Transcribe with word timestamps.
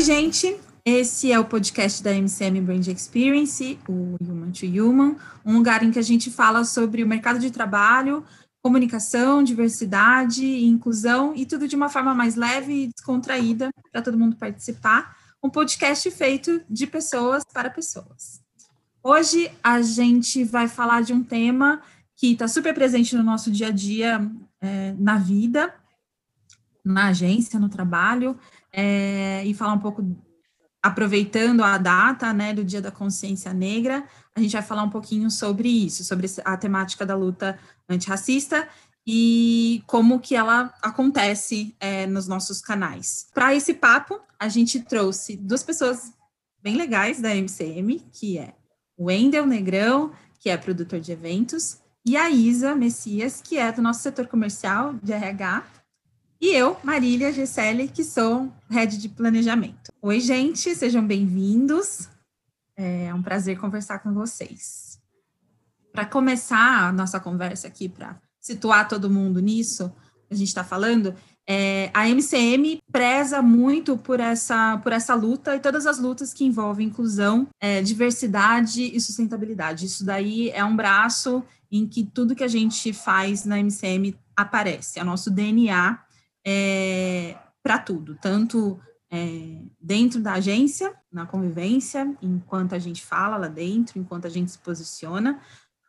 Oi, 0.00 0.04
gente. 0.04 0.58
Esse 0.82 1.30
é 1.30 1.38
o 1.38 1.44
podcast 1.44 2.02
da 2.02 2.10
MCM 2.10 2.58
Brand 2.62 2.86
Experience, 2.86 3.78
o 3.86 4.16
Human 4.18 4.50
to 4.50 4.64
Human, 4.64 5.14
um 5.44 5.58
lugar 5.58 5.82
em 5.82 5.90
que 5.90 5.98
a 5.98 6.02
gente 6.02 6.30
fala 6.30 6.64
sobre 6.64 7.04
o 7.04 7.06
mercado 7.06 7.38
de 7.38 7.50
trabalho, 7.50 8.24
comunicação, 8.62 9.42
diversidade 9.42 10.42
inclusão 10.64 11.34
e 11.36 11.44
tudo 11.44 11.68
de 11.68 11.76
uma 11.76 11.90
forma 11.90 12.14
mais 12.14 12.34
leve 12.34 12.84
e 12.84 12.86
descontraída 12.86 13.68
para 13.92 14.00
todo 14.00 14.16
mundo 14.16 14.36
participar. 14.36 15.14
Um 15.44 15.50
podcast 15.50 16.10
feito 16.10 16.62
de 16.66 16.86
pessoas 16.86 17.44
para 17.44 17.68
pessoas. 17.68 18.40
Hoje 19.04 19.52
a 19.62 19.82
gente 19.82 20.44
vai 20.44 20.66
falar 20.66 21.02
de 21.02 21.12
um 21.12 21.22
tema 21.22 21.82
que 22.16 22.32
está 22.32 22.48
super 22.48 22.72
presente 22.72 23.14
no 23.14 23.22
nosso 23.22 23.50
dia 23.50 23.68
a 23.68 23.70
dia, 23.70 24.26
é, 24.62 24.94
na 24.98 25.18
vida, 25.18 25.74
na 26.82 27.08
agência, 27.08 27.60
no 27.60 27.68
trabalho, 27.68 28.38
é, 28.72 29.44
e 29.44 29.54
falar 29.54 29.74
um 29.74 29.78
pouco, 29.78 30.04
aproveitando 30.82 31.62
a 31.62 31.76
data 31.78 32.32
né, 32.32 32.52
do 32.52 32.64
Dia 32.64 32.80
da 32.80 32.90
Consciência 32.90 33.52
Negra, 33.52 34.04
a 34.34 34.40
gente 34.40 34.52
vai 34.52 34.62
falar 34.62 34.82
um 34.82 34.90
pouquinho 34.90 35.30
sobre 35.30 35.68
isso, 35.68 36.04
sobre 36.04 36.26
a 36.44 36.56
temática 36.56 37.04
da 37.04 37.14
luta 37.14 37.58
antirracista 37.88 38.68
e 39.06 39.82
como 39.86 40.20
que 40.20 40.36
ela 40.36 40.72
acontece 40.82 41.74
é, 41.80 42.06
nos 42.06 42.28
nossos 42.28 42.60
canais. 42.60 43.26
Para 43.34 43.54
esse 43.54 43.74
papo, 43.74 44.20
a 44.38 44.48
gente 44.48 44.80
trouxe 44.80 45.36
duas 45.36 45.62
pessoas 45.62 46.12
bem 46.62 46.76
legais 46.76 47.20
da 47.20 47.34
MCM, 47.34 48.06
que 48.12 48.38
é 48.38 48.54
o 48.96 49.06
Wendel 49.06 49.46
Negrão, 49.46 50.12
que 50.38 50.50
é 50.50 50.56
produtor 50.56 51.00
de 51.00 51.12
eventos, 51.12 51.78
e 52.04 52.16
a 52.16 52.30
Isa 52.30 52.74
Messias, 52.74 53.42
que 53.42 53.58
é 53.58 53.70
do 53.70 53.82
nosso 53.82 54.00
setor 54.00 54.26
comercial 54.26 54.94
de 55.02 55.12
RH, 55.12 55.64
e 56.40 56.54
eu, 56.54 56.78
Marília 56.82 57.30
Gesselli, 57.30 57.86
que 57.86 58.02
sou 58.02 58.50
head 58.70 58.96
de 58.96 59.10
planejamento. 59.10 59.92
Oi, 60.00 60.20
gente, 60.20 60.74
sejam 60.74 61.06
bem-vindos. 61.06 62.08
É 62.74 63.12
um 63.12 63.22
prazer 63.22 63.58
conversar 63.58 63.98
com 63.98 64.14
vocês. 64.14 64.98
Para 65.92 66.06
começar 66.06 66.88
a 66.88 66.92
nossa 66.92 67.20
conversa 67.20 67.68
aqui, 67.68 67.90
para 67.90 68.18
situar 68.40 68.88
todo 68.88 69.10
mundo 69.10 69.38
nisso, 69.38 69.92
a 70.30 70.34
gente 70.34 70.48
está 70.48 70.64
falando, 70.64 71.14
é, 71.46 71.90
a 71.92 72.08
MCM 72.08 72.80
preza 72.90 73.42
muito 73.42 73.98
por 73.98 74.18
essa, 74.18 74.78
por 74.78 74.92
essa 74.92 75.14
luta 75.14 75.54
e 75.56 75.60
todas 75.60 75.86
as 75.86 75.98
lutas 75.98 76.32
que 76.32 76.46
envolvem 76.46 76.86
inclusão, 76.86 77.48
é, 77.60 77.82
diversidade 77.82 78.82
e 78.82 78.98
sustentabilidade. 78.98 79.84
Isso 79.84 80.06
daí 80.06 80.48
é 80.50 80.64
um 80.64 80.74
braço 80.74 81.44
em 81.70 81.86
que 81.86 82.02
tudo 82.02 82.34
que 82.34 82.44
a 82.44 82.48
gente 82.48 82.94
faz 82.94 83.44
na 83.44 83.58
MCM 83.58 84.16
aparece, 84.34 84.98
é 84.98 85.02
o 85.02 85.06
nosso 85.06 85.30
DNA 85.30 85.98
é, 86.50 87.36
para 87.62 87.78
tudo, 87.78 88.16
tanto 88.20 88.80
é, 89.08 89.62
dentro 89.80 90.20
da 90.20 90.34
agência, 90.34 90.92
na 91.12 91.26
convivência, 91.26 92.16
enquanto 92.20 92.74
a 92.74 92.78
gente 92.78 93.04
fala 93.04 93.36
lá 93.36 93.48
dentro, 93.48 93.98
enquanto 93.98 94.26
a 94.26 94.30
gente 94.30 94.50
se 94.50 94.58
posiciona, 94.58 95.40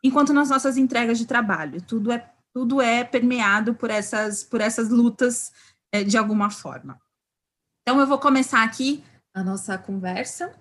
enquanto 0.04 0.32
nas 0.32 0.50
nossas 0.50 0.76
entregas 0.76 1.18
de 1.18 1.26
trabalho. 1.26 1.82
Tudo 1.82 2.12
é, 2.12 2.30
tudo 2.52 2.80
é 2.80 3.02
permeado 3.02 3.74
por 3.74 3.90
essas, 3.90 4.44
por 4.44 4.60
essas 4.60 4.88
lutas 4.88 5.52
é, 5.90 6.04
de 6.04 6.16
alguma 6.16 6.50
forma. 6.50 7.00
Então, 7.82 7.98
eu 7.98 8.06
vou 8.06 8.18
começar 8.18 8.62
aqui 8.62 9.02
a 9.34 9.42
nossa 9.42 9.76
conversa, 9.76 10.52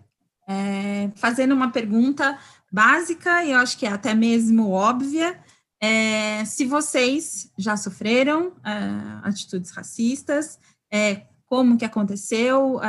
é, 0.47 1.11
fazendo 1.15 1.53
uma 1.53 1.69
pergunta 1.69 2.39
básica, 2.71 3.43
e 3.43 3.51
eu 3.51 3.59
acho 3.59 3.77
que 3.77 3.85
é 3.85 3.91
até 3.91 4.15
mesmo 4.15 4.71
óbvia, 4.71 5.39
é, 5.81 6.45
se 6.45 6.65
vocês 6.65 7.51
já 7.57 7.75
sofreram 7.75 8.53
é, 8.63 9.27
atitudes 9.27 9.71
racistas, 9.71 10.59
é, 10.93 11.25
como 11.47 11.77
que 11.77 11.83
aconteceu, 11.83 12.79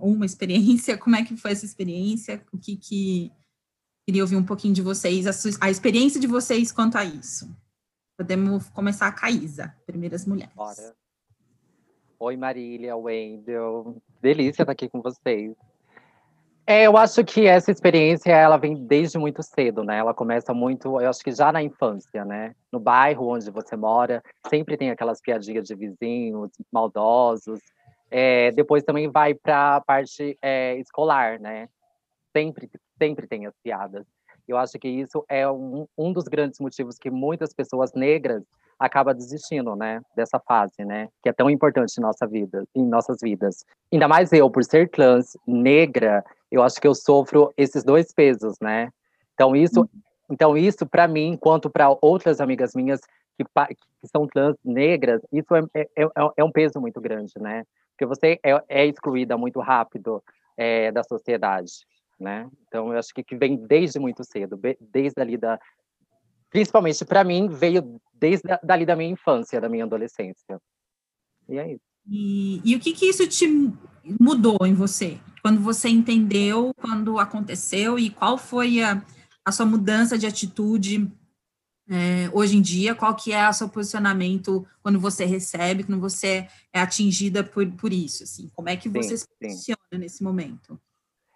uma 0.00 0.26
experiência, 0.26 0.96
como 0.98 1.16
é 1.16 1.24
que 1.24 1.36
foi 1.36 1.52
essa 1.52 1.64
experiência, 1.64 2.44
o 2.52 2.58
que 2.58 2.76
que... 2.76 3.32
Queria 4.04 4.22
ouvir 4.22 4.34
um 4.34 4.44
pouquinho 4.44 4.74
de 4.74 4.82
vocês, 4.82 5.26
a, 5.28 5.66
a 5.66 5.70
experiência 5.70 6.20
de 6.20 6.26
vocês 6.26 6.72
quanto 6.72 6.98
a 6.98 7.04
isso. 7.04 7.48
Podemos 8.18 8.68
começar 8.70 9.12
com 9.12 9.24
a 9.24 9.30
Isa, 9.30 9.74
primeiras 9.86 10.26
mulheres. 10.26 10.52
Bora. 10.54 10.94
Oi, 12.18 12.36
Marília, 12.36 12.96
Wendel. 12.96 14.02
Delícia 14.20 14.62
estar 14.62 14.72
aqui 14.72 14.88
com 14.88 15.00
vocês. 15.00 15.54
É, 16.64 16.86
eu 16.86 16.96
acho 16.96 17.24
que 17.24 17.46
essa 17.46 17.72
experiência 17.72 18.30
ela 18.30 18.56
vem 18.56 18.74
desde 18.74 19.18
muito 19.18 19.42
cedo, 19.42 19.82
né? 19.82 19.98
Ela 19.98 20.14
começa 20.14 20.54
muito, 20.54 21.00
eu 21.00 21.10
acho 21.10 21.22
que 21.22 21.32
já 21.32 21.50
na 21.50 21.60
infância, 21.60 22.24
né? 22.24 22.54
No 22.70 22.78
bairro 22.78 23.26
onde 23.28 23.50
você 23.50 23.76
mora, 23.76 24.22
sempre 24.48 24.76
tem 24.76 24.90
aquelas 24.90 25.20
piadinhas 25.20 25.66
de 25.66 25.74
vizinhos 25.74 26.50
maldosos. 26.72 27.58
É, 28.10 28.52
depois 28.52 28.84
também 28.84 29.10
vai 29.10 29.34
para 29.34 29.76
a 29.76 29.80
parte 29.80 30.38
é, 30.40 30.76
escolar, 30.76 31.40
né? 31.40 31.68
Sempre, 32.36 32.70
sempre 32.96 33.26
tem 33.26 33.46
as 33.46 33.54
piadas. 33.62 34.06
Eu 34.46 34.56
acho 34.56 34.78
que 34.78 34.88
isso 34.88 35.24
é 35.28 35.48
um, 35.50 35.86
um 35.98 36.12
dos 36.12 36.24
grandes 36.24 36.60
motivos 36.60 36.96
que 36.96 37.10
muitas 37.10 37.52
pessoas 37.52 37.92
negras 37.92 38.44
acabam 38.78 39.14
desistindo, 39.14 39.76
né, 39.76 40.00
dessa 40.16 40.40
fase, 40.40 40.84
né, 40.84 41.08
que 41.22 41.28
é 41.28 41.32
tão 41.32 41.48
importante 41.48 41.96
em 41.96 42.00
nossa 42.00 42.26
vida, 42.26 42.64
em 42.74 42.84
nossas 42.84 43.18
vidas. 43.22 43.64
Ainda 43.92 44.08
mais 44.08 44.32
eu, 44.32 44.50
por 44.50 44.64
ser 44.64 44.90
trans, 44.90 45.36
negra, 45.46 46.24
eu 46.52 46.62
acho 46.62 46.78
que 46.78 46.86
eu 46.86 46.94
sofro 46.94 47.52
esses 47.56 47.82
dois 47.82 48.12
pesos, 48.12 48.58
né? 48.60 48.92
Então 49.32 49.56
isso, 49.56 49.88
então 50.30 50.54
isso 50.56 50.86
para 50.86 51.08
mim, 51.08 51.28
enquanto 51.28 51.70
para 51.70 51.96
outras 52.02 52.40
amigas 52.40 52.74
minhas 52.74 53.00
que, 53.38 53.44
que, 53.44 54.08
são 54.08 54.26
trans 54.26 54.54
negras, 54.62 55.22
isso 55.32 55.54
é, 55.56 55.62
é, 55.74 55.88
é, 55.96 56.06
é, 56.36 56.44
um 56.44 56.52
peso 56.52 56.78
muito 56.78 57.00
grande, 57.00 57.32
né? 57.40 57.64
Porque 57.92 58.04
você 58.04 58.38
é, 58.44 58.62
é 58.68 58.86
excluída 58.86 59.38
muito 59.38 59.60
rápido 59.60 60.22
é, 60.54 60.92
da 60.92 61.02
sociedade, 61.02 61.72
né? 62.20 62.46
Então 62.68 62.92
eu 62.92 62.98
acho 62.98 63.14
que, 63.14 63.24
que 63.24 63.34
vem 63.34 63.56
desde 63.56 63.98
muito 63.98 64.22
cedo, 64.22 64.60
desde 64.78 65.22
ali 65.22 65.38
da, 65.38 65.58
principalmente 66.50 67.02
para 67.06 67.24
mim 67.24 67.48
veio 67.48 67.98
desde 68.12 68.46
dali 68.62 68.84
da 68.84 68.94
minha 68.94 69.10
infância, 69.10 69.58
da 69.58 69.70
minha 69.70 69.84
adolescência. 69.84 70.60
E 71.48 71.58
é 71.58 71.72
isso. 71.72 71.84
E, 72.06 72.60
e 72.62 72.76
o 72.76 72.80
que 72.80 72.92
que 72.92 73.06
isso 73.06 73.26
te 73.26 73.46
mudou 74.20 74.58
em 74.66 74.74
você? 74.74 75.18
Quando 75.42 75.60
você 75.60 75.88
entendeu, 75.88 76.72
quando 76.74 77.18
aconteceu 77.18 77.98
e 77.98 78.10
qual 78.10 78.38
foi 78.38 78.80
a, 78.82 79.04
a 79.44 79.50
sua 79.50 79.66
mudança 79.66 80.16
de 80.16 80.26
atitude 80.26 81.10
é, 81.90 82.30
hoje 82.32 82.56
em 82.56 82.62
dia? 82.62 82.94
Qual 82.94 83.14
que 83.14 83.32
é 83.32 83.48
o 83.48 83.52
seu 83.52 83.68
posicionamento 83.68 84.64
quando 84.82 85.00
você 85.00 85.24
recebe, 85.24 85.82
quando 85.82 86.00
você 86.00 86.46
é 86.72 86.80
atingida 86.80 87.42
por, 87.42 87.68
por 87.72 87.92
isso? 87.92 88.22
Assim? 88.22 88.48
Como 88.54 88.68
é 88.68 88.76
que 88.76 88.88
você 88.88 89.16
sim, 89.16 89.24
se 89.24 89.28
posiciona 89.40 89.78
sim. 89.92 89.98
nesse 89.98 90.22
momento? 90.22 90.80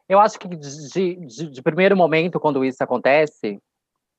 Eu 0.09 0.21
acho 0.21 0.39
que 0.39 0.47
de, 0.49 1.17
de, 1.27 1.51
de, 1.51 1.63
primeiro 1.63 1.97
momento, 1.97 2.39
quando 2.39 2.65
isso 2.65 2.83
acontece, 2.83 3.59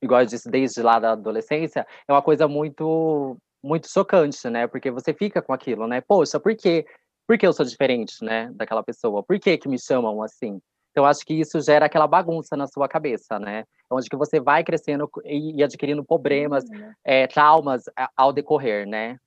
igual 0.02 0.22
eu 0.22 0.28
disse, 0.28 0.50
desde 0.50 0.82
lá 0.82 1.00
da 1.00 1.14
adolescência, 1.14 1.88
é 2.08 2.12
uma 2.12 2.22
coisa 2.22 2.48
muito 2.48 3.38
muito 3.64 3.90
chocante, 3.90 4.50
né? 4.50 4.68
Porque 4.68 4.92
você 4.92 5.14
fica 5.14 5.42
com 5.42 5.52
aquilo, 5.52 5.88
né? 5.88 6.00
Poxa, 6.02 6.40
por 6.40 6.56
quê? 6.56 6.86
Por 7.28 7.38
que 7.38 7.46
eu 7.46 7.52
sou 7.52 7.66
diferente, 7.66 8.24
né, 8.24 8.50
daquela 8.54 8.82
pessoa? 8.82 9.22
Por 9.22 9.38
que 9.38 9.58
que 9.58 9.68
me 9.68 9.78
chamam 9.78 10.24
assim? 10.24 10.62
Então, 10.92 11.06
acho 11.06 11.26
que 11.26 11.34
isso 11.34 11.60
gera 11.60 11.86
aquela 11.86 12.08
bagunça 12.08 12.56
na 12.56 12.66
sua 12.66 12.88
cabeça, 12.88 13.38
né? 13.38 13.66
Onde 13.92 14.10
que 14.10 14.16
você 14.16 14.40
vai 14.40 14.64
crescendo 14.64 15.08
e 15.26 15.62
adquirindo 15.62 16.04
problemas, 16.04 16.64
é, 17.04 17.28
traumas 17.28 17.84
ao 18.16 18.34
decorrer, 18.34 18.88
né? 18.88 19.20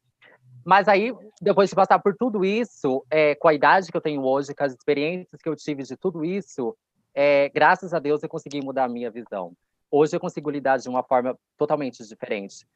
Mas 0.65 0.89
aí, 0.89 1.15
depois 1.41 1.71
de 1.71 1.77
passar 1.77 1.99
por 2.01 2.17
tudo 2.17 2.45
isso, 2.45 3.05
é, 3.09 3.35
com 3.37 3.47
a 3.47 3.55
idade 3.55 3.91
que 3.91 3.97
eu 3.97 4.01
tenho 4.01 4.25
hoje, 4.25 4.55
com 4.55 4.65
as 4.65 4.73
experiências 4.73 5.41
que 5.41 5.49
eu 5.49 5.55
tive 5.55 5.85
de 5.85 5.97
tudo 5.97 6.25
isso, 6.25 6.77
é, 7.15 7.49
graças 7.51 7.95
a 7.95 7.99
Deus 8.01 8.23
eu 8.23 8.29
consegui 8.29 8.61
mudar 8.65 8.85
a 8.85 8.89
minha 8.89 9.11
visão. 9.11 9.53
Hoje 9.91 10.17
eu 10.17 10.21
consigo 10.21 10.51
lidar 10.51 10.79
de 10.79 10.89
uma 10.89 11.05
forma 11.05 11.39
totalmente 11.57 12.05
diferente 12.05 12.67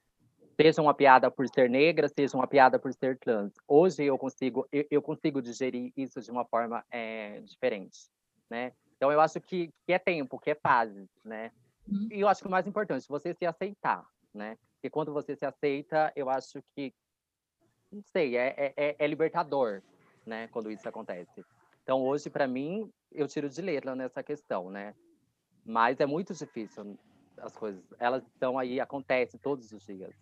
seja 0.60 0.80
uma 0.80 0.94
piada 0.94 1.30
por 1.30 1.48
ser 1.48 1.68
negra, 1.68 2.08
seja 2.08 2.36
uma 2.36 2.46
piada 2.46 2.78
por 2.78 2.92
ser 2.92 3.18
trans. 3.18 3.52
Hoje 3.66 4.04
eu 4.04 4.18
consigo 4.18 4.66
eu, 4.72 4.86
eu 4.90 5.02
consigo 5.02 5.42
digerir 5.42 5.92
isso 5.96 6.20
de 6.20 6.30
uma 6.30 6.44
forma 6.44 6.84
é, 6.90 7.40
diferente, 7.40 8.08
né? 8.50 8.72
Então 8.96 9.10
eu 9.10 9.20
acho 9.20 9.40
que, 9.40 9.70
que 9.86 9.92
é 9.92 9.98
tempo, 9.98 10.38
que 10.38 10.50
é 10.50 10.54
fase, 10.54 11.08
né? 11.24 11.50
Uhum. 11.86 12.08
E 12.10 12.20
eu 12.20 12.28
acho 12.28 12.40
que 12.40 12.48
o 12.48 12.50
mais 12.50 12.66
importante, 12.66 13.06
você 13.08 13.34
se 13.34 13.44
aceitar, 13.44 14.06
né? 14.32 14.56
Porque 14.74 14.90
quando 14.90 15.12
você 15.12 15.36
se 15.36 15.44
aceita, 15.44 16.12
eu 16.16 16.30
acho 16.30 16.62
que 16.74 16.94
não 17.90 18.02
sei, 18.02 18.36
é, 18.36 18.54
é, 18.56 18.74
é, 18.76 18.96
é 18.98 19.06
libertador, 19.06 19.82
né? 20.24 20.48
Quando 20.48 20.70
isso 20.70 20.88
acontece. 20.88 21.44
Então 21.82 22.02
hoje 22.02 22.30
para 22.30 22.46
mim 22.46 22.90
eu 23.12 23.28
tiro 23.28 23.48
de 23.48 23.60
letra 23.60 23.94
nessa 23.94 24.22
questão, 24.22 24.70
né? 24.70 24.94
Mas 25.64 25.98
é 26.00 26.06
muito 26.06 26.34
difícil 26.34 26.98
as 27.38 27.56
coisas, 27.56 27.82
elas 27.98 28.24
estão 28.26 28.58
aí, 28.58 28.80
acontecem 28.80 29.38
todos 29.40 29.72
os 29.72 29.84
dias. 29.84 30.14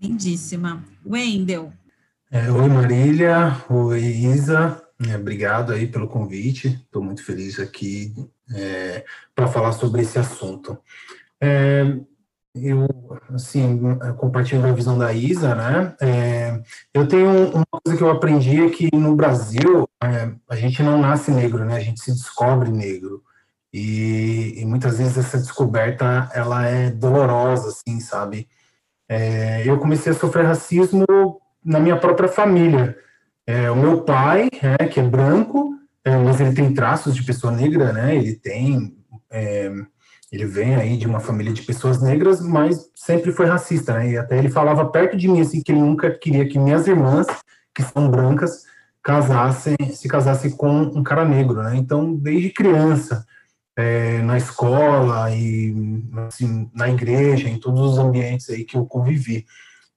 Lindíssima. 0.00 0.84
Wendel. 1.04 1.72
É, 2.30 2.50
oi, 2.50 2.68
Marília. 2.68 3.56
Oi, 3.68 4.00
Isa. 4.00 4.82
É, 5.08 5.16
obrigado 5.16 5.72
aí 5.72 5.86
pelo 5.86 6.08
convite. 6.08 6.68
Estou 6.68 7.02
muito 7.02 7.24
feliz 7.24 7.58
aqui 7.58 8.14
é, 8.54 9.04
para 9.34 9.46
falar 9.46 9.72
sobre 9.72 10.02
esse 10.02 10.18
assunto. 10.18 10.78
É, 11.40 11.96
eu, 12.54 12.86
assim, 13.34 13.80
compartilho 14.16 14.64
a 14.64 14.72
visão 14.72 14.96
da 14.96 15.12
Isa, 15.12 15.54
né? 15.54 15.96
É, 16.00 16.62
eu 16.92 17.06
tenho 17.06 17.50
uma 17.52 17.66
coisa 17.70 17.98
que 17.98 18.02
eu 18.02 18.10
aprendi 18.10 18.62
é 18.62 18.70
que 18.70 18.88
no 18.94 19.16
Brasil 19.16 19.88
é, 20.02 20.32
a 20.48 20.56
gente 20.56 20.82
não 20.82 21.00
nasce 21.00 21.32
negro, 21.32 21.64
né? 21.64 21.76
A 21.76 21.80
gente 21.80 22.00
se 22.00 22.12
descobre 22.12 22.70
negro. 22.70 23.22
E, 23.72 24.54
e 24.56 24.64
muitas 24.64 24.98
vezes 24.98 25.18
essa 25.18 25.36
descoberta, 25.36 26.30
ela 26.32 26.64
é 26.64 26.90
dolorosa, 26.90 27.70
assim, 27.70 27.98
sabe? 27.98 28.48
É, 29.08 29.62
eu 29.66 29.78
comecei 29.78 30.12
a 30.12 30.14
sofrer 30.14 30.46
racismo 30.46 31.04
na 31.64 31.78
minha 31.78 31.96
própria 31.96 32.28
família. 32.28 32.96
É, 33.46 33.70
o 33.70 33.76
meu 33.76 34.02
pai, 34.02 34.48
é, 34.78 34.86
que 34.86 35.00
é 35.00 35.02
branco, 35.02 35.74
é, 36.04 36.16
mas 36.16 36.40
ele 36.40 36.54
tem 36.54 36.72
traços 36.72 37.14
de 37.14 37.22
pessoa 37.22 37.52
negra, 37.52 37.92
né? 37.92 38.16
Ele 38.16 38.34
tem 38.34 38.96
é, 39.30 39.70
ele 40.34 40.46
vem 40.46 40.74
aí 40.74 40.96
de 40.96 41.06
uma 41.06 41.20
família 41.20 41.52
de 41.52 41.62
pessoas 41.62 42.02
negras, 42.02 42.40
mas 42.40 42.90
sempre 42.94 43.30
foi 43.30 43.46
racista, 43.46 43.94
né? 43.94 44.10
E 44.10 44.18
até 44.18 44.36
ele 44.36 44.48
falava 44.48 44.84
perto 44.86 45.16
de 45.16 45.28
mim 45.28 45.40
assim 45.40 45.62
que 45.62 45.70
ele 45.70 45.80
nunca 45.80 46.10
queria 46.10 46.48
que 46.48 46.58
minhas 46.58 46.88
irmãs, 46.88 47.26
que 47.74 47.82
são 47.82 48.10
brancas, 48.10 48.64
casassem, 49.02 49.76
se 49.92 50.08
casassem 50.08 50.50
com 50.50 50.68
um 50.68 51.02
cara 51.02 51.24
negro, 51.24 51.62
né? 51.62 51.76
Então, 51.76 52.14
desde 52.14 52.50
criança, 52.50 53.24
é, 53.76 54.18
na 54.22 54.36
escola 54.36 55.30
e 55.30 55.74
assim, 56.28 56.70
na 56.74 56.88
igreja, 56.88 57.48
em 57.48 57.58
todos 57.58 57.92
os 57.92 57.98
ambientes 57.98 58.48
aí 58.50 58.64
que 58.64 58.76
eu 58.76 58.86
convivi. 58.86 59.44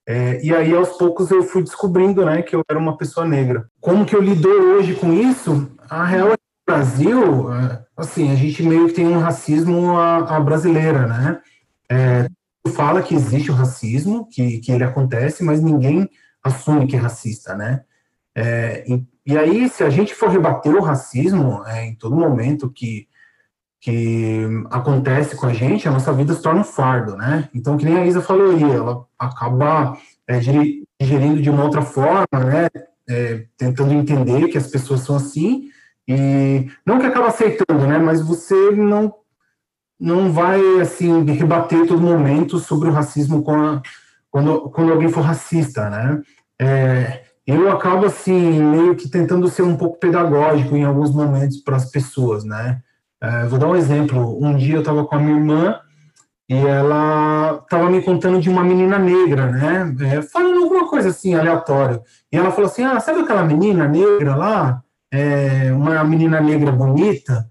É, 0.05 0.41
e 0.41 0.55
aí, 0.55 0.73
aos 0.73 0.89
poucos, 0.97 1.29
eu 1.31 1.43
fui 1.43 1.61
descobrindo, 1.61 2.25
né, 2.25 2.41
que 2.41 2.55
eu 2.55 2.63
era 2.69 2.79
uma 2.79 2.97
pessoa 2.97 3.27
negra. 3.27 3.69
Como 3.81 4.05
que 4.05 4.15
eu 4.15 4.21
lido 4.21 4.47
hoje 4.47 4.95
com 4.95 5.11
isso? 5.11 5.69
A 5.89 6.05
real 6.05 6.31
é 6.31 6.37
Brasil, 6.65 7.53
é, 7.53 7.85
assim, 7.95 8.31
a 8.31 8.35
gente 8.35 8.61
meio 8.63 8.87
que 8.87 8.93
tem 8.93 9.07
um 9.07 9.19
racismo 9.19 9.97
a, 9.97 10.35
a 10.35 10.39
brasileira, 10.39 11.07
né? 11.07 11.41
É, 11.89 12.27
fala 12.73 13.01
que 13.01 13.15
existe 13.15 13.49
o 13.49 13.53
racismo, 13.53 14.27
que, 14.29 14.59
que 14.59 14.71
ele 14.71 14.83
acontece, 14.83 15.43
mas 15.43 15.61
ninguém 15.61 16.09
assume 16.43 16.87
que 16.87 16.95
é 16.95 16.99
racista, 16.99 17.55
né? 17.55 17.83
É, 18.35 18.85
e, 18.87 19.03
e, 19.25 19.37
aí, 19.37 19.69
se 19.69 19.83
a 19.83 19.89
gente 19.89 20.13
for 20.13 20.29
rebater 20.29 20.75
o 20.75 20.81
racismo 20.81 21.65
é, 21.65 21.85
em 21.85 21.95
todo 21.95 22.15
momento 22.15 22.69
que, 22.69 23.06
que 23.87 24.41
acontece 24.69 25.37
com 25.37 25.45
a 25.45 25.53
gente, 25.53 25.87
a 25.87 25.91
nossa 25.91 26.11
vida 26.11 26.33
se 26.33 26.41
torna 26.41 26.59
um 26.59 26.65
fardo, 26.65 27.15
né? 27.15 27.47
Então, 27.55 27.77
que 27.77 27.85
nem 27.85 27.97
a 27.97 28.05
Isa 28.05 28.21
falou 28.21 28.51
aí, 28.51 28.61
ela 28.61 29.05
acaba 29.17 29.97
é, 30.27 30.39
digerindo 30.39 31.41
de 31.41 31.49
uma 31.49 31.63
outra 31.63 31.81
forma, 31.81 32.27
né? 32.33 32.67
É, 33.09 33.45
tentando 33.55 33.93
entender 33.93 34.49
que 34.49 34.57
as 34.57 34.67
pessoas 34.67 34.99
são 34.99 35.15
assim, 35.15 35.69
e 36.05 36.69
não 36.85 36.99
que 36.99 37.05
acaba 37.05 37.27
aceitando, 37.27 37.87
né? 37.87 37.97
Mas 37.97 38.21
você 38.21 38.71
não 38.71 39.13
não 39.97 40.33
vai 40.33 40.59
assim 40.81 41.23
rebater 41.23 41.87
todo 41.87 42.01
momento 42.01 42.59
sobre 42.59 42.89
o 42.89 42.91
racismo 42.91 43.41
a, 43.49 43.81
quando 44.29 44.69
quando 44.69 44.91
alguém 44.91 45.07
for 45.07 45.21
racista, 45.21 45.89
né? 45.89 46.21
É, 46.59 47.23
eu 47.45 47.71
acabo 47.71 48.05
assim 48.05 48.61
meio 48.61 48.97
que 48.97 49.09
tentando 49.09 49.47
ser 49.47 49.61
um 49.61 49.77
pouco 49.77 49.97
pedagógico 49.97 50.75
em 50.75 50.83
alguns 50.83 51.13
momentos 51.15 51.61
para 51.61 51.77
as 51.77 51.89
pessoas, 51.89 52.43
né? 52.43 52.81
É, 53.21 53.45
vou 53.45 53.59
dar 53.59 53.67
um 53.67 53.75
exemplo. 53.75 54.37
Um 54.43 54.55
dia 54.55 54.75
eu 54.75 54.79
estava 54.79 55.05
com 55.05 55.15
a 55.15 55.19
minha 55.19 55.37
irmã 55.37 55.79
e 56.49 56.55
ela 56.55 57.59
estava 57.63 57.89
me 57.89 58.01
contando 58.01 58.39
de 58.39 58.49
uma 58.49 58.63
menina 58.63 58.97
negra, 58.99 59.51
né? 59.51 59.95
É, 60.01 60.21
falando 60.21 60.63
alguma 60.63 60.87
coisa 60.89 61.09
assim 61.09 61.35
aleatória. 61.35 62.01
E 62.31 62.37
ela 62.37 62.51
falou 62.51 62.69
assim: 62.69 62.83
Ah, 62.83 62.99
sabe 62.99 63.21
aquela 63.21 63.43
menina 63.43 63.87
negra 63.87 64.35
lá? 64.35 64.83
é, 65.11 65.71
uma 65.71 66.03
menina 66.03 66.41
negra 66.41 66.71
bonita. 66.71 67.49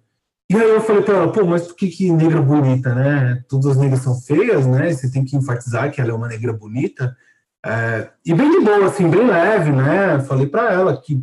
E 0.50 0.54
aí 0.54 0.70
eu 0.70 0.80
falei 0.80 1.02
para 1.02 1.16
ela, 1.16 1.32
pô, 1.32 1.44
mas 1.44 1.66
por 1.66 1.76
que, 1.76 1.88
que 1.88 2.12
negra 2.12 2.40
bonita, 2.40 2.94
né? 2.94 3.42
Todas 3.48 3.72
as 3.72 3.76
negras 3.76 4.00
são 4.00 4.14
feias, 4.14 4.66
né? 4.66 4.92
Você 4.92 5.10
tem 5.10 5.24
que 5.24 5.36
enfatizar 5.36 5.90
que 5.90 6.00
ela 6.00 6.10
é 6.10 6.14
uma 6.14 6.28
negra 6.28 6.52
bonita. 6.52 7.16
É, 7.64 8.10
e 8.24 8.32
bem 8.32 8.50
de 8.50 8.60
boa, 8.60 8.86
assim, 8.86 9.10
bem 9.10 9.26
leve, 9.26 9.72
né? 9.72 10.20
Falei 10.20 10.46
para 10.46 10.72
ela 10.72 11.00
que 11.00 11.20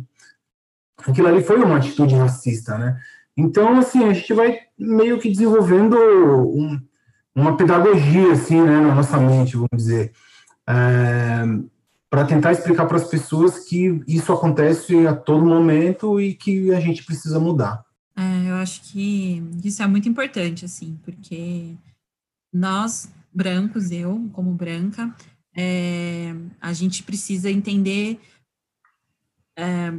aquilo 1.06 1.28
ali 1.28 1.42
foi 1.42 1.56
uma 1.56 1.78
atitude 1.78 2.14
racista, 2.14 2.76
né? 2.76 2.98
Então, 3.36 3.76
assim, 3.78 4.04
a 4.04 4.12
gente 4.12 4.32
vai 4.32 4.60
meio 4.78 5.18
que 5.18 5.30
desenvolvendo 5.30 5.96
um, 5.96 6.80
uma 7.34 7.56
pedagogia, 7.56 8.32
assim, 8.32 8.60
né, 8.60 8.80
na 8.80 8.94
nossa 8.94 9.18
mente, 9.18 9.56
vamos 9.56 9.70
dizer. 9.76 10.12
É, 10.68 11.44
para 12.08 12.24
tentar 12.24 12.52
explicar 12.52 12.86
para 12.86 12.96
as 12.96 13.08
pessoas 13.08 13.60
que 13.68 14.00
isso 14.06 14.32
acontece 14.32 15.06
a 15.06 15.14
todo 15.14 15.44
momento 15.44 16.20
e 16.20 16.34
que 16.34 16.72
a 16.72 16.78
gente 16.78 17.04
precisa 17.04 17.40
mudar. 17.40 17.84
É, 18.16 18.50
eu 18.50 18.54
acho 18.54 18.82
que 18.82 19.42
isso 19.64 19.82
é 19.82 19.86
muito 19.88 20.08
importante, 20.08 20.64
assim, 20.64 20.96
porque 21.04 21.74
nós, 22.52 23.10
brancos, 23.32 23.90
eu, 23.90 24.30
como 24.32 24.52
branca, 24.52 25.12
é, 25.56 26.32
a 26.60 26.72
gente 26.72 27.02
precisa 27.02 27.50
entender 27.50 28.20
é, 29.56 29.92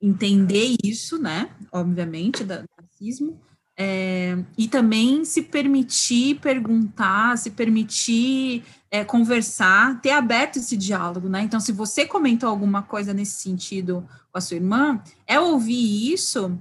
entender 0.00 0.76
isso, 0.84 1.18
né, 1.18 1.50
obviamente, 1.72 2.44
do 2.44 2.62
racismo, 2.94 3.40
é, 3.76 4.36
e 4.56 4.68
também 4.68 5.24
se 5.24 5.42
permitir 5.42 6.38
perguntar, 6.40 7.36
se 7.36 7.50
permitir 7.50 8.64
é, 8.88 9.04
conversar, 9.04 10.00
ter 10.00 10.10
aberto 10.10 10.58
esse 10.58 10.76
diálogo, 10.76 11.28
né? 11.28 11.42
Então, 11.42 11.58
se 11.58 11.72
você 11.72 12.06
comentou 12.06 12.48
alguma 12.48 12.82
coisa 12.82 13.12
nesse 13.12 13.42
sentido 13.42 14.08
com 14.30 14.38
a 14.38 14.40
sua 14.40 14.56
irmã, 14.56 15.02
é 15.26 15.40
ouvir 15.40 16.12
isso 16.12 16.56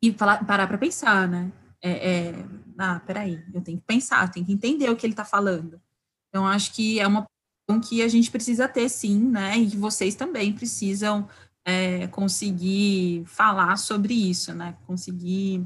e 0.00 0.12
falar, 0.12 0.44
parar 0.46 0.68
para 0.68 0.78
pensar, 0.78 1.26
né? 1.26 1.50
É, 1.82 1.90
é, 1.90 2.44
ah, 2.78 3.00
peraí, 3.00 3.42
eu 3.52 3.60
tenho 3.60 3.78
que 3.78 3.84
pensar, 3.84 4.24
eu 4.24 4.30
tenho 4.30 4.46
que 4.46 4.52
entender 4.52 4.88
o 4.88 4.96
que 4.96 5.04
ele 5.04 5.14
está 5.14 5.24
falando. 5.24 5.80
Então, 6.28 6.46
acho 6.46 6.72
que 6.72 7.00
é 7.00 7.06
uma 7.06 7.26
questão 7.66 7.80
que 7.80 8.00
a 8.00 8.08
gente 8.08 8.30
precisa 8.30 8.68
ter, 8.68 8.88
sim, 8.88 9.18
né? 9.18 9.58
E 9.58 9.70
que 9.70 9.76
vocês 9.76 10.14
também 10.14 10.52
precisam 10.52 11.28
é, 11.64 12.06
conseguir 12.08 13.24
falar 13.26 13.76
sobre 13.76 14.14
isso, 14.14 14.52
né? 14.52 14.76
Conseguir 14.86 15.64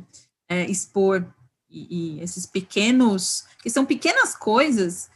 é, 0.48 0.64
expor 0.70 1.26
e, 1.70 2.18
e 2.18 2.20
esses 2.20 2.46
pequenos, 2.46 3.44
que 3.62 3.70
são 3.70 3.84
pequenas 3.84 4.34
coisas 4.34 5.08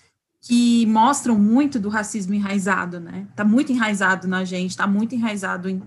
que 0.43 0.87
mostram 0.87 1.39
muito 1.39 1.79
do 1.79 1.89
racismo 1.89 2.35
enraizado, 2.35 2.99
né? 2.99 3.27
Está 3.31 3.45
muito 3.45 3.73
enraizado 3.73 4.27
na 4.27 4.45
gente, 4.45 4.71
está 4.71 4.87
muito 4.87 5.15
enraizado 5.15 5.69
em, 5.69 5.83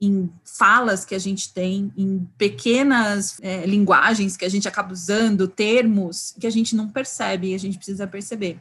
em, 0.00 0.30
falas 0.44 1.04
que 1.04 1.14
a 1.14 1.18
gente 1.18 1.52
tem, 1.52 1.92
em 1.96 2.26
pequenas 2.38 3.38
é, 3.42 3.66
linguagens 3.66 4.36
que 4.36 4.46
a 4.46 4.48
gente 4.48 4.66
acaba 4.66 4.92
usando, 4.92 5.46
termos 5.46 6.34
que 6.40 6.46
a 6.46 6.50
gente 6.50 6.74
não 6.74 6.88
percebe 6.88 7.50
e 7.50 7.54
a 7.54 7.58
gente 7.58 7.76
precisa 7.76 8.06
perceber. 8.06 8.58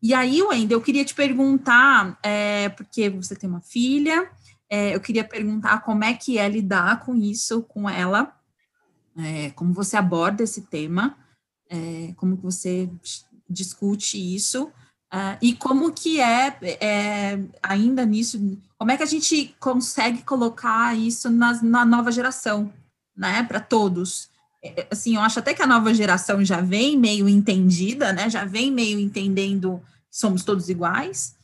E 0.00 0.14
aí, 0.14 0.40
Wendel, 0.42 0.78
eu 0.78 0.82
queria 0.82 1.04
te 1.04 1.14
perguntar, 1.14 2.18
é, 2.22 2.68
porque 2.68 3.08
você 3.08 3.34
tem 3.34 3.48
uma 3.48 3.62
filha, 3.62 4.30
é, 4.74 4.94
eu 4.94 5.00
queria 5.00 5.24
perguntar 5.24 5.80
como 5.82 6.02
é 6.04 6.14
que 6.14 6.38
é 6.38 6.48
lidar 6.48 7.00
com 7.00 7.14
isso, 7.14 7.62
com 7.62 7.88
ela, 7.88 8.34
é, 9.16 9.50
como 9.50 9.72
você 9.72 9.96
aborda 9.96 10.42
esse 10.42 10.62
tema, 10.62 11.16
é, 11.70 12.12
como 12.16 12.36
você 12.36 12.90
discute 13.48 14.16
isso, 14.18 14.72
Uh, 15.14 15.38
e 15.40 15.54
como 15.54 15.92
que 15.92 16.20
é, 16.20 16.58
é, 16.80 17.38
ainda 17.62 18.04
nisso, 18.04 18.58
como 18.76 18.90
é 18.90 18.96
que 18.96 19.02
a 19.04 19.06
gente 19.06 19.54
consegue 19.60 20.24
colocar 20.24 20.92
isso 20.98 21.30
na, 21.30 21.62
na 21.62 21.84
nova 21.84 22.10
geração, 22.10 22.72
né, 23.16 23.44
para 23.44 23.60
todos? 23.60 24.28
É, 24.60 24.80
é, 24.80 24.88
assim, 24.90 25.14
eu 25.14 25.20
acho 25.20 25.38
até 25.38 25.54
que 25.54 25.62
a 25.62 25.68
nova 25.68 25.94
geração 25.94 26.44
já 26.44 26.60
vem 26.60 26.98
meio 26.98 27.28
entendida, 27.28 28.12
né, 28.12 28.28
já 28.28 28.44
vem 28.44 28.72
meio 28.72 28.98
entendendo 28.98 29.80
que 30.10 30.18
somos 30.18 30.42
todos 30.42 30.68
iguais, 30.68 31.36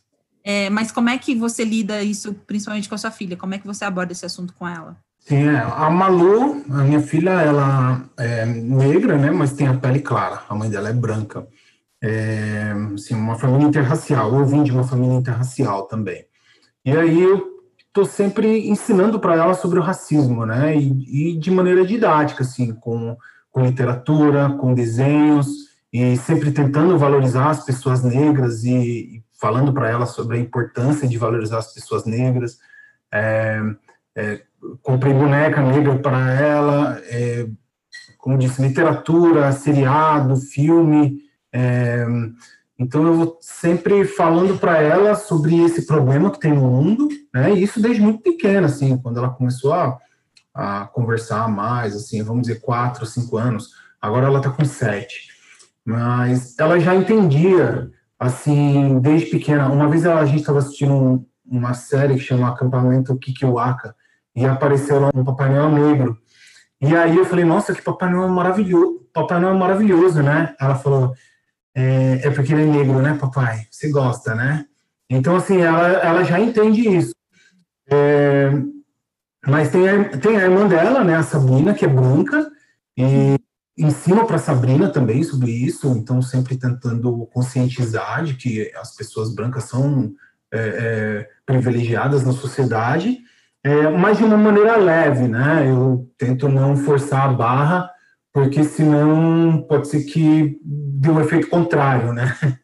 é, 0.44 0.70
mas 0.70 0.90
como 0.90 1.08
é 1.08 1.18
que 1.18 1.34
você 1.34 1.64
lida 1.64 2.02
isso, 2.02 2.34
principalmente 2.46 2.88
com 2.88 2.94
a 2.94 2.98
sua 2.98 3.10
filha? 3.10 3.36
Como 3.36 3.54
é 3.54 3.58
que 3.58 3.66
você 3.66 3.84
aborda 3.84 4.12
esse 4.12 4.24
assunto 4.24 4.54
com 4.54 4.66
ela? 4.66 4.96
Sim, 5.18 5.48
é, 5.48 5.58
a 5.58 5.90
Malu, 5.90 6.64
a 6.70 6.82
minha 6.82 7.00
filha, 7.00 7.30
ela 7.30 8.02
é 8.16 8.46
negra, 8.46 9.18
né, 9.18 9.30
mas 9.30 9.52
tem 9.52 9.66
a 9.66 9.74
pele 9.74 10.00
clara, 10.00 10.42
a 10.48 10.54
mãe 10.54 10.70
dela 10.70 10.88
é 10.88 10.92
branca 10.92 11.46
é, 12.02 12.72
assim, 12.94 13.14
uma 13.14 13.36
família 13.36 13.66
interracial. 13.66 14.34
Eu 14.34 14.46
vim 14.46 14.62
de 14.62 14.72
uma 14.72 14.84
família 14.84 15.16
interracial 15.16 15.86
também. 15.86 16.24
E 16.84 16.92
aí 16.92 17.20
eu 17.20 17.46
estou 17.86 18.06
sempre 18.06 18.68
ensinando 18.68 19.20
para 19.20 19.34
ela 19.36 19.54
sobre 19.54 19.78
o 19.78 19.82
racismo, 19.82 20.46
né? 20.46 20.76
E, 20.76 21.32
e, 21.32 21.38
de 21.38 21.50
maneira 21.50 21.84
didática, 21.84 22.42
assim, 22.42 22.72
com, 22.72 23.16
com 23.50 23.64
literatura, 23.64 24.50
com 24.58 24.74
desenhos, 24.74 25.48
e 25.92 26.16
sempre 26.16 26.52
tentando 26.52 26.96
valorizar 26.96 27.50
as 27.50 27.64
pessoas 27.64 28.02
negras 28.02 28.64
e, 28.64 28.70
e 28.70 29.24
falando 29.40 29.72
para 29.72 29.88
ela 29.88 30.06
sobre 30.06 30.36
a 30.36 30.40
importância 30.40 31.08
de 31.08 31.16
valorizar 31.16 31.58
as 31.58 31.72
pessoas 31.72 32.04
negras. 32.04 32.58
É, 33.12 33.60
é, 34.14 34.42
comprei 34.82 35.12
boneca 35.12 35.62
negra 35.62 35.98
para 35.98 36.32
ela, 36.32 37.00
é, 37.04 37.48
como 38.18 38.38
disse, 38.38 38.60
literatura, 38.60 39.50
seriado, 39.52 40.36
filme, 40.36 41.18
é, 41.52 42.06
então 42.80 43.06
eu 43.06 43.14
vou 43.14 43.38
sempre 43.42 44.06
falando 44.06 44.58
para 44.58 44.80
ela 44.80 45.14
sobre 45.14 45.58
esse 45.58 45.86
problema 45.86 46.30
que 46.30 46.40
tem 46.40 46.54
no 46.54 46.62
mundo, 46.62 47.08
né? 47.32 47.52
E 47.52 47.62
isso 47.62 47.80
desde 47.80 48.00
muito 48.00 48.22
pequena, 48.22 48.66
assim, 48.66 48.96
quando 48.96 49.18
ela 49.18 49.28
começou 49.28 49.74
a, 49.74 49.98
a 50.54 50.86
conversar 50.86 51.46
mais, 51.46 51.94
assim, 51.94 52.22
vamos 52.22 52.46
dizer 52.46 52.60
quatro, 52.60 53.04
cinco 53.04 53.36
anos. 53.36 53.68
Agora 54.00 54.26
ela 54.26 54.38
está 54.38 54.50
com 54.50 54.64
sete, 54.64 55.28
mas 55.84 56.58
ela 56.58 56.80
já 56.80 56.94
entendia 56.94 57.90
assim, 58.20 59.00
desde 59.00 59.30
pequena. 59.30 59.70
Uma 59.70 59.88
vez 59.88 60.04
a 60.04 60.22
gente 60.26 60.40
estava 60.40 60.58
assistindo 60.58 60.92
um, 60.92 61.26
uma 61.46 61.72
série 61.72 62.14
que 62.14 62.20
chama 62.20 62.50
Acampamento 62.50 63.16
Kikiwaka, 63.16 63.96
e 64.36 64.44
apareceu 64.44 65.00
lá 65.00 65.10
um 65.14 65.24
Papai 65.24 65.48
Noel 65.48 65.70
negro. 65.70 66.18
E 66.80 66.94
aí 66.94 67.16
eu 67.16 67.24
falei, 67.24 67.44
nossa, 67.44 67.74
que 67.74 67.82
Papai 67.82 68.10
Noel 68.10 68.28
maravilhoso, 68.28 69.00
Papai 69.12 69.40
Noel 69.40 69.56
maravilhoso, 69.56 70.22
né? 70.22 70.54
Ela 70.60 70.74
falou, 70.74 71.14
é, 71.74 72.20
é 72.24 72.30
porque 72.30 72.52
ele 72.52 72.62
é 72.62 72.66
negro, 72.66 73.00
né, 73.00 73.16
papai? 73.18 73.66
Você 73.70 73.90
gosta, 73.90 74.34
né? 74.34 74.66
Então, 75.08 75.36
assim, 75.36 75.60
ela, 75.60 75.88
ela 75.88 76.24
já 76.24 76.38
entende 76.38 76.88
isso. 76.88 77.14
É, 77.90 78.50
mas 79.46 79.70
tem 79.70 79.88
a, 79.88 80.08
tem 80.18 80.36
a 80.36 80.42
irmã 80.42 80.68
dela, 80.68 81.02
né, 81.02 81.16
a 81.16 81.22
Sabrina, 81.22 81.74
que 81.74 81.84
é 81.84 81.88
branca, 81.88 82.48
e 82.96 83.36
ensino 83.80 84.26
para 84.26 84.38
Sabrina 84.38 84.88
também 84.88 85.22
sobre 85.22 85.50
isso, 85.50 85.88
então 85.88 86.20
sempre 86.20 86.56
tentando 86.56 87.26
conscientizar 87.32 88.22
de 88.24 88.34
que 88.34 88.72
as 88.76 88.94
pessoas 88.94 89.34
brancas 89.34 89.64
são 89.64 90.12
é, 90.52 90.58
é, 90.58 91.28
privilegiadas 91.46 92.24
na 92.24 92.32
sociedade, 92.32 93.18
é, 93.62 93.88
mas 93.90 94.18
de 94.18 94.24
uma 94.24 94.36
maneira 94.36 94.76
leve, 94.76 95.28
né? 95.28 95.70
Eu 95.70 96.10
tento 96.18 96.48
não 96.48 96.76
forçar 96.76 97.28
a 97.28 97.32
barra, 97.32 97.90
porque 98.32 98.64
senão 98.64 99.62
pode 99.68 99.88
ser 99.88 100.04
que 100.04 100.58
dê 100.64 101.10
um 101.10 101.20
efeito 101.20 101.48
contrário, 101.48 102.12
né? 102.12 102.36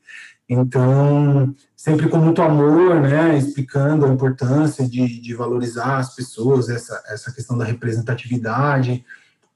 Então, 0.48 1.52
sempre 1.74 2.08
com 2.08 2.18
muito 2.18 2.40
amor, 2.40 3.00
né, 3.00 3.36
explicando 3.36 4.06
a 4.06 4.08
importância 4.08 4.88
de, 4.88 5.20
de 5.20 5.34
valorizar 5.34 5.98
as 5.98 6.14
pessoas, 6.14 6.68
essa, 6.68 7.02
essa 7.08 7.32
questão 7.32 7.58
da 7.58 7.64
representatividade, 7.64 9.04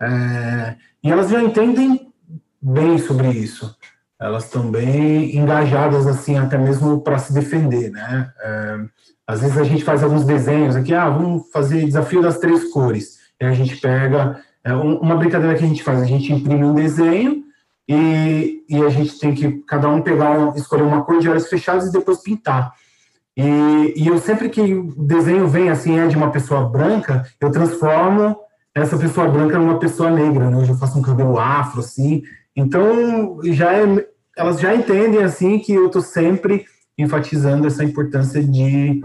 é, 0.01 0.77
e 1.03 1.11
elas 1.11 1.31
já 1.31 1.43
entendem 1.43 2.13
bem 2.61 2.99
sobre 2.99 3.29
isso. 3.31 3.75
Elas 4.21 4.45
estão 4.45 4.71
bem 4.71 5.35
engajadas, 5.37 6.07
assim, 6.07 6.37
até 6.37 6.59
mesmo 6.59 7.01
para 7.01 7.19
se 7.19 7.33
defender, 7.33 7.91
né? 7.91 8.31
É, 8.39 8.79
às 9.27 9.41
vezes 9.41 9.57
a 9.57 9.65
gente 9.65 9.83
faz 9.83 10.03
alguns 10.03 10.25
desenhos 10.25 10.77
aqui, 10.77 10.93
ah, 10.93 11.09
vamos 11.09 11.51
fazer 11.51 11.87
desafio 11.87 12.21
das 12.21 12.39
três 12.39 12.71
cores. 12.71 13.19
E 13.41 13.45
a 13.45 13.53
gente 13.53 13.77
pega, 13.77 14.41
é, 14.63 14.75
uma 14.75 15.17
brincadeira 15.17 15.57
que 15.57 15.65
a 15.65 15.69
gente 15.69 15.83
faz, 15.83 16.03
a 16.03 16.05
gente 16.05 16.33
imprime 16.33 16.65
um 16.65 16.75
desenho 16.75 17.45
e, 17.89 18.63
e 18.69 18.85
a 18.85 18.91
gente 18.91 19.19
tem 19.19 19.35
que, 19.35 19.63
cada 19.67 19.89
um 19.89 20.03
pegar, 20.03 20.55
escolher 20.55 20.83
uma 20.83 21.03
cor 21.03 21.19
de 21.19 21.29
olhos 21.29 21.49
fechados 21.49 21.87
e 21.87 21.93
depois 21.93 22.23
pintar. 22.23 22.75
E, 23.35 23.95
e 23.97 24.07
eu 24.07 24.19
sempre 24.19 24.51
que 24.51 24.61
o 24.75 25.07
desenho 25.07 25.49
vem 25.49 25.71
assim, 25.71 25.99
é 25.99 26.07
de 26.07 26.17
uma 26.17 26.31
pessoa 26.31 26.69
branca, 26.69 27.27
eu 27.41 27.51
transformo 27.51 28.37
essa 28.75 28.97
pessoa 28.97 29.29
branca 29.29 29.59
numa 29.59 29.79
pessoa 29.79 30.11
negra, 30.11 30.51
né? 30.51 30.61
Eu 30.61 30.67
já 30.67 30.75
faço 30.77 30.99
um 30.99 31.03
cabelo 31.03 31.39
afro, 31.39 31.81
assim. 31.81 32.23
Então, 32.55 33.39
já 33.45 33.73
é, 33.73 34.07
elas 34.37 34.61
já 34.61 34.75
entendem, 34.75 35.23
assim, 35.23 35.59
que 35.59 35.73
eu 35.73 35.87
estou 35.87 36.03
sempre 36.03 36.65
enfatizando 36.97 37.67
essa 37.67 37.83
importância 37.83 38.43
de 38.43 39.03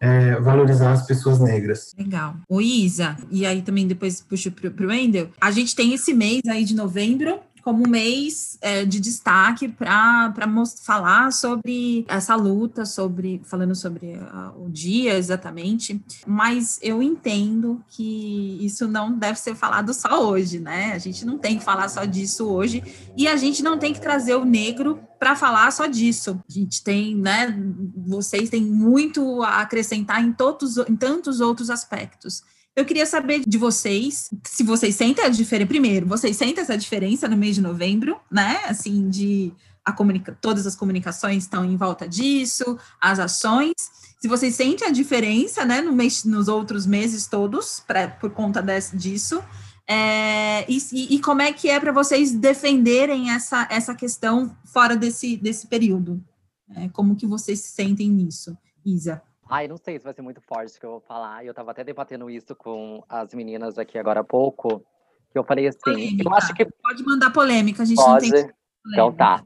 é, 0.00 0.40
valorizar 0.40 0.92
as 0.92 1.06
pessoas 1.06 1.40
negras. 1.40 1.94
Legal. 1.98 2.36
O 2.48 2.60
Isa, 2.60 3.16
e 3.30 3.44
aí 3.44 3.62
também 3.62 3.86
depois 3.86 4.20
puxo 4.20 4.50
para 4.50 4.86
o 4.86 4.88
Wendel, 4.88 5.30
a 5.40 5.50
gente 5.50 5.74
tem 5.74 5.92
esse 5.92 6.14
mês 6.14 6.42
aí 6.48 6.64
de 6.64 6.74
novembro, 6.74 7.40
como 7.68 7.86
um 7.86 7.90
mês 7.90 8.56
é, 8.62 8.86
de 8.86 8.98
destaque 8.98 9.68
para 9.68 10.32
falar 10.82 11.30
sobre 11.34 12.02
essa 12.08 12.34
luta, 12.34 12.86
sobre 12.86 13.42
falando 13.44 13.74
sobre 13.74 14.16
uh, 14.16 14.64
o 14.64 14.70
dia 14.70 15.18
exatamente, 15.18 16.02
mas 16.26 16.78
eu 16.80 17.02
entendo 17.02 17.84
que 17.90 18.56
isso 18.64 18.88
não 18.88 19.12
deve 19.12 19.38
ser 19.38 19.54
falado 19.54 19.92
só 19.92 20.30
hoje, 20.30 20.58
né? 20.58 20.94
A 20.94 20.98
gente 20.98 21.26
não 21.26 21.36
tem 21.36 21.58
que 21.58 21.64
falar 21.64 21.90
só 21.90 22.06
disso 22.06 22.46
hoje 22.48 22.82
e 23.14 23.28
a 23.28 23.36
gente 23.36 23.62
não 23.62 23.78
tem 23.78 23.92
que 23.92 24.00
trazer 24.00 24.34
o 24.34 24.46
negro 24.46 24.98
para 25.18 25.36
falar 25.36 25.70
só 25.70 25.84
disso. 25.84 26.42
A 26.48 26.50
gente 26.50 26.82
tem, 26.82 27.14
né? 27.14 27.54
Vocês 27.94 28.48
têm 28.48 28.62
muito 28.62 29.42
a 29.42 29.60
acrescentar 29.60 30.24
em 30.24 30.32
todos, 30.32 30.78
em 30.78 30.96
tantos 30.96 31.38
outros 31.42 31.68
aspectos. 31.68 32.42
Eu 32.78 32.84
queria 32.84 33.06
saber 33.06 33.42
de 33.44 33.58
vocês, 33.58 34.30
se 34.44 34.62
vocês 34.62 34.94
sentem 34.94 35.24
a 35.24 35.28
diferença. 35.28 35.66
Primeiro, 35.66 36.06
vocês 36.06 36.36
sentem 36.36 36.62
essa 36.62 36.78
diferença 36.78 37.26
no 37.26 37.36
mês 37.36 37.56
de 37.56 37.60
novembro, 37.60 38.20
né? 38.30 38.60
Assim, 38.66 39.10
de 39.10 39.52
a 39.84 39.90
comunica 39.90 40.38
todas 40.40 40.64
as 40.64 40.76
comunicações 40.76 41.42
estão 41.42 41.64
em 41.64 41.76
volta 41.76 42.06
disso, 42.06 42.78
as 43.00 43.18
ações. 43.18 43.72
Se 44.20 44.28
vocês 44.28 44.54
sentem 44.54 44.86
a 44.86 44.92
diferença, 44.92 45.64
né, 45.64 45.80
no 45.80 45.92
mês, 45.92 46.22
nos 46.22 46.46
outros 46.46 46.86
meses 46.86 47.26
todos, 47.26 47.80
pra, 47.80 48.06
por 48.06 48.30
conta 48.30 48.62
desse, 48.62 48.96
disso, 48.96 49.42
é, 49.84 50.64
e, 50.70 51.16
e, 51.16 51.18
como 51.20 51.42
é 51.42 51.52
que 51.52 51.68
é 51.68 51.80
para 51.80 51.90
vocês 51.90 52.30
defenderem 52.30 53.32
essa, 53.32 53.66
essa 53.72 53.92
questão 53.92 54.56
fora 54.64 54.94
desse, 54.94 55.36
desse 55.36 55.66
período? 55.66 56.24
É, 56.76 56.88
como 56.90 57.16
que 57.16 57.26
vocês 57.26 57.58
se 57.58 57.72
sentem 57.72 58.08
nisso, 58.08 58.56
Isa? 58.86 59.20
Ai, 59.48 59.66
não 59.66 59.76
sei 59.76 59.98
se 59.98 60.04
vai 60.04 60.12
ser 60.12 60.22
muito 60.22 60.40
forte 60.42 60.78
que 60.78 60.84
eu 60.84 60.90
vou 60.92 61.00
falar. 61.00 61.44
Eu 61.44 61.54
tava 61.54 61.70
até 61.70 61.82
debatendo 61.82 62.28
isso 62.28 62.54
com 62.54 63.02
as 63.08 63.32
meninas 63.34 63.78
aqui 63.78 63.98
agora 63.98 64.20
há 64.20 64.24
pouco. 64.24 64.82
Que 65.30 65.38
eu 65.38 65.44
falei 65.44 65.66
assim, 65.66 65.78
polêmica. 65.82 66.28
eu 66.28 66.34
acho 66.34 66.54
que. 66.54 66.64
Pode 66.64 67.02
mandar 67.04 67.32
polêmica, 67.32 67.82
a 67.82 67.86
gente 67.86 67.96
Pode. 67.96 68.30
não 68.30 68.42
tem. 68.42 68.50
Então 68.92 69.12
tá. 69.12 69.42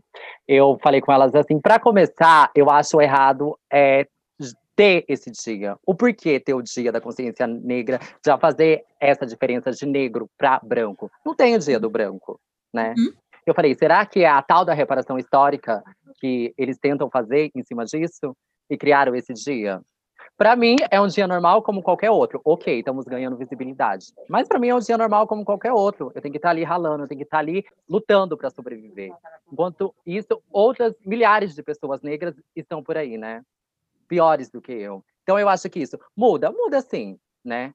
Eu 0.46 0.78
falei 0.82 1.00
com 1.00 1.12
elas 1.12 1.34
assim, 1.34 1.60
para 1.60 1.78
começar, 1.78 2.50
eu 2.54 2.70
acho 2.70 3.00
errado 3.00 3.58
é, 3.72 4.06
ter 4.74 5.04
esse 5.08 5.30
dia. 5.30 5.76
O 5.86 5.94
porquê 5.94 6.40
ter 6.40 6.54
o 6.54 6.62
dia 6.62 6.92
da 6.92 7.00
consciência 7.00 7.46
negra, 7.46 7.98
já 8.24 8.38
fazer 8.38 8.84
essa 9.00 9.26
diferença 9.26 9.70
de 9.70 9.86
negro 9.86 10.28
para 10.38 10.60
branco. 10.62 11.10
Não 11.24 11.34
tem 11.34 11.54
o 11.54 11.58
dia 11.58 11.78
do 11.78 11.90
branco, 11.90 12.40
né? 12.72 12.94
Uhum. 12.96 13.12
Eu 13.46 13.54
falei, 13.54 13.74
será 13.74 14.06
que 14.06 14.20
é 14.20 14.28
a 14.28 14.40
tal 14.40 14.64
da 14.64 14.72
reparação 14.72 15.18
histórica 15.18 15.82
que 16.20 16.54
eles 16.56 16.78
tentam 16.78 17.10
fazer 17.10 17.50
em 17.54 17.62
cima 17.62 17.84
disso 17.84 18.36
e 18.70 18.76
criaram 18.76 19.14
esse 19.14 19.32
dia? 19.32 19.80
Para 20.36 20.56
mim, 20.56 20.76
é 20.90 21.00
um 21.00 21.06
dia 21.06 21.26
normal 21.26 21.62
como 21.62 21.82
qualquer 21.82 22.10
outro. 22.10 22.40
Ok, 22.44 22.78
estamos 22.78 23.04
ganhando 23.04 23.36
visibilidade. 23.36 24.06
Mas 24.28 24.48
para 24.48 24.58
mim 24.58 24.68
é 24.68 24.74
um 24.74 24.80
dia 24.80 24.98
normal 24.98 25.26
como 25.26 25.44
qualquer 25.44 25.72
outro. 25.72 26.10
Eu 26.14 26.22
tenho 26.22 26.32
que 26.32 26.38
estar 26.38 26.50
ali 26.50 26.64
ralando, 26.64 27.04
eu 27.04 27.08
tenho 27.08 27.18
que 27.18 27.24
estar 27.24 27.38
ali 27.38 27.64
lutando 27.88 28.36
para 28.36 28.50
sobreviver. 28.50 29.12
Enquanto 29.52 29.94
isso, 30.04 30.42
outras 30.50 30.94
milhares 31.04 31.54
de 31.54 31.62
pessoas 31.62 32.00
negras 32.02 32.34
estão 32.56 32.82
por 32.82 32.96
aí, 32.96 33.16
né? 33.16 33.42
Piores 34.08 34.50
do 34.50 34.60
que 34.60 34.72
eu. 34.72 35.04
Então 35.22 35.38
eu 35.38 35.48
acho 35.48 35.68
que 35.70 35.80
isso 35.80 35.98
muda, 36.16 36.50
muda 36.50 36.80
sim, 36.80 37.18
né? 37.44 37.72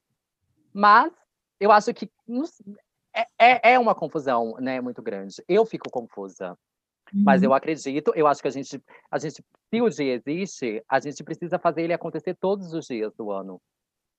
Mas 0.72 1.12
eu 1.58 1.72
acho 1.72 1.92
que 1.94 2.10
é, 3.14 3.26
é, 3.38 3.72
é 3.72 3.78
uma 3.78 3.94
confusão, 3.94 4.56
né, 4.60 4.80
muito 4.80 5.02
grande. 5.02 5.42
Eu 5.48 5.64
fico 5.64 5.90
confusa. 5.90 6.56
Mas 7.12 7.42
eu 7.42 7.50
uhum. 7.50 7.56
acredito, 7.56 8.12
eu 8.14 8.26
acho 8.26 8.42
que 8.42 8.48
a 8.48 8.50
gente, 8.50 8.82
a 9.10 9.18
gente, 9.18 9.42
se 9.70 9.82
o 9.82 9.88
dia 9.88 10.14
existe, 10.14 10.82
a 10.88 11.00
gente 11.00 11.22
precisa 11.24 11.58
fazer 11.58 11.82
ele 11.82 11.92
acontecer 11.92 12.34
todos 12.34 12.72
os 12.72 12.86
dias 12.86 13.14
do 13.14 13.30
ano, 13.30 13.60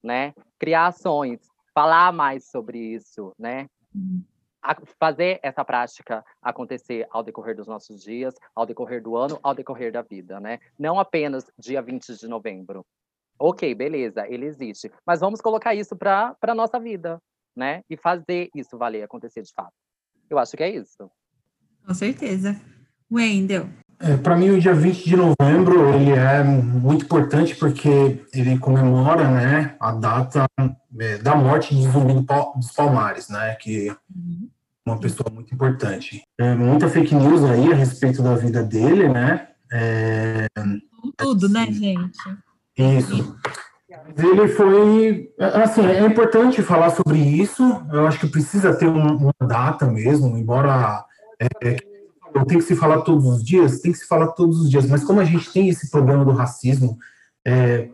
né? 0.03 0.33
Criar 0.57 0.87
ações, 0.87 1.39
falar 1.73 2.11
mais 2.11 2.49
sobre 2.49 2.79
isso, 2.79 3.33
né? 3.37 3.67
Uhum. 3.93 4.23
fazer 4.99 5.39
essa 5.41 5.65
prática 5.65 6.23
acontecer 6.41 7.07
ao 7.09 7.23
decorrer 7.23 7.55
dos 7.55 7.65
nossos 7.65 8.03
dias, 8.03 8.35
ao 8.53 8.65
decorrer 8.65 9.01
do 9.01 9.15
ano, 9.15 9.39
ao 9.41 9.55
decorrer 9.55 9.91
da 9.91 10.01
vida, 10.01 10.39
né? 10.39 10.59
Não 10.77 10.99
apenas 10.99 11.49
dia 11.57 11.81
20 11.81 12.15
de 12.15 12.27
novembro. 12.27 12.85
Ok, 13.39 13.73
beleza, 13.73 14.27
ele 14.27 14.45
existe. 14.45 14.91
Mas 15.05 15.21
vamos 15.21 15.39
colocar 15.39 15.73
isso 15.73 15.95
para 15.95 16.35
a 16.41 16.53
nossa 16.53 16.77
vida, 16.77 17.21
né? 17.55 17.83
E 17.89 17.95
fazer 17.95 18.49
isso 18.53 18.77
valer 18.77 19.01
acontecer 19.01 19.41
de 19.41 19.53
fato. 19.53 19.73
Eu 20.29 20.37
acho 20.37 20.57
que 20.57 20.63
é 20.63 20.69
isso. 20.69 21.09
Com 21.85 21.93
certeza. 21.93 22.59
Wendel. 23.11 23.67
É, 24.01 24.15
Para 24.15 24.37
mim, 24.37 24.51
o 24.51 24.59
dia 24.59 24.73
20 24.73 25.03
de 25.03 25.15
novembro 25.15 25.93
ele 25.93 26.11
é 26.11 26.41
muito 26.41 27.03
importante 27.03 27.55
porque 27.55 28.23
ele 28.33 28.57
comemora 28.57 29.29
né, 29.29 29.75
a 29.79 29.91
data 29.91 30.45
é, 30.97 31.17
da 31.17 31.35
morte 31.35 31.75
de 31.75 31.83
Zumbi 31.83 32.13
dos 32.55 32.71
Palmares, 32.71 33.27
né, 33.27 33.55
que 33.55 33.89
é 33.89 33.95
uma 34.85 34.97
pessoa 34.97 35.29
muito 35.29 35.53
importante. 35.53 36.23
É, 36.39 36.55
muita 36.55 36.87
fake 36.87 37.13
news 37.13 37.43
aí 37.43 37.73
a 37.73 37.75
respeito 37.75 38.23
da 38.23 38.35
vida 38.35 38.63
dele, 38.63 39.09
né? 39.09 39.49
É, 39.71 40.47
Tudo, 41.17 41.49
né, 41.49 41.65
gente? 41.71 42.17
Isso. 42.77 43.37
Ele 44.17 44.47
foi, 44.47 45.31
assim, 45.39 45.85
é 45.85 46.05
importante 46.05 46.61
falar 46.63 46.89
sobre 46.91 47.19
isso. 47.19 47.63
Eu 47.91 48.07
acho 48.07 48.19
que 48.19 48.27
precisa 48.27 48.73
ter 48.73 48.87
uma 48.87 49.33
data 49.41 49.85
mesmo, 49.85 50.37
embora 50.37 51.05
é, 51.61 51.77
tem 52.47 52.57
que 52.57 52.63
se 52.63 52.75
falar 52.75 53.01
todos 53.01 53.25
os 53.25 53.43
dias? 53.43 53.79
Tem 53.81 53.91
que 53.91 53.97
se 53.97 54.07
falar 54.07 54.27
todos 54.29 54.61
os 54.61 54.69
dias, 54.69 54.87
mas 54.87 55.03
como 55.03 55.19
a 55.19 55.25
gente 55.25 55.51
tem 55.51 55.69
esse 55.69 55.89
problema 55.89 56.23
do 56.23 56.31
racismo 56.31 56.97
é, 57.45 57.89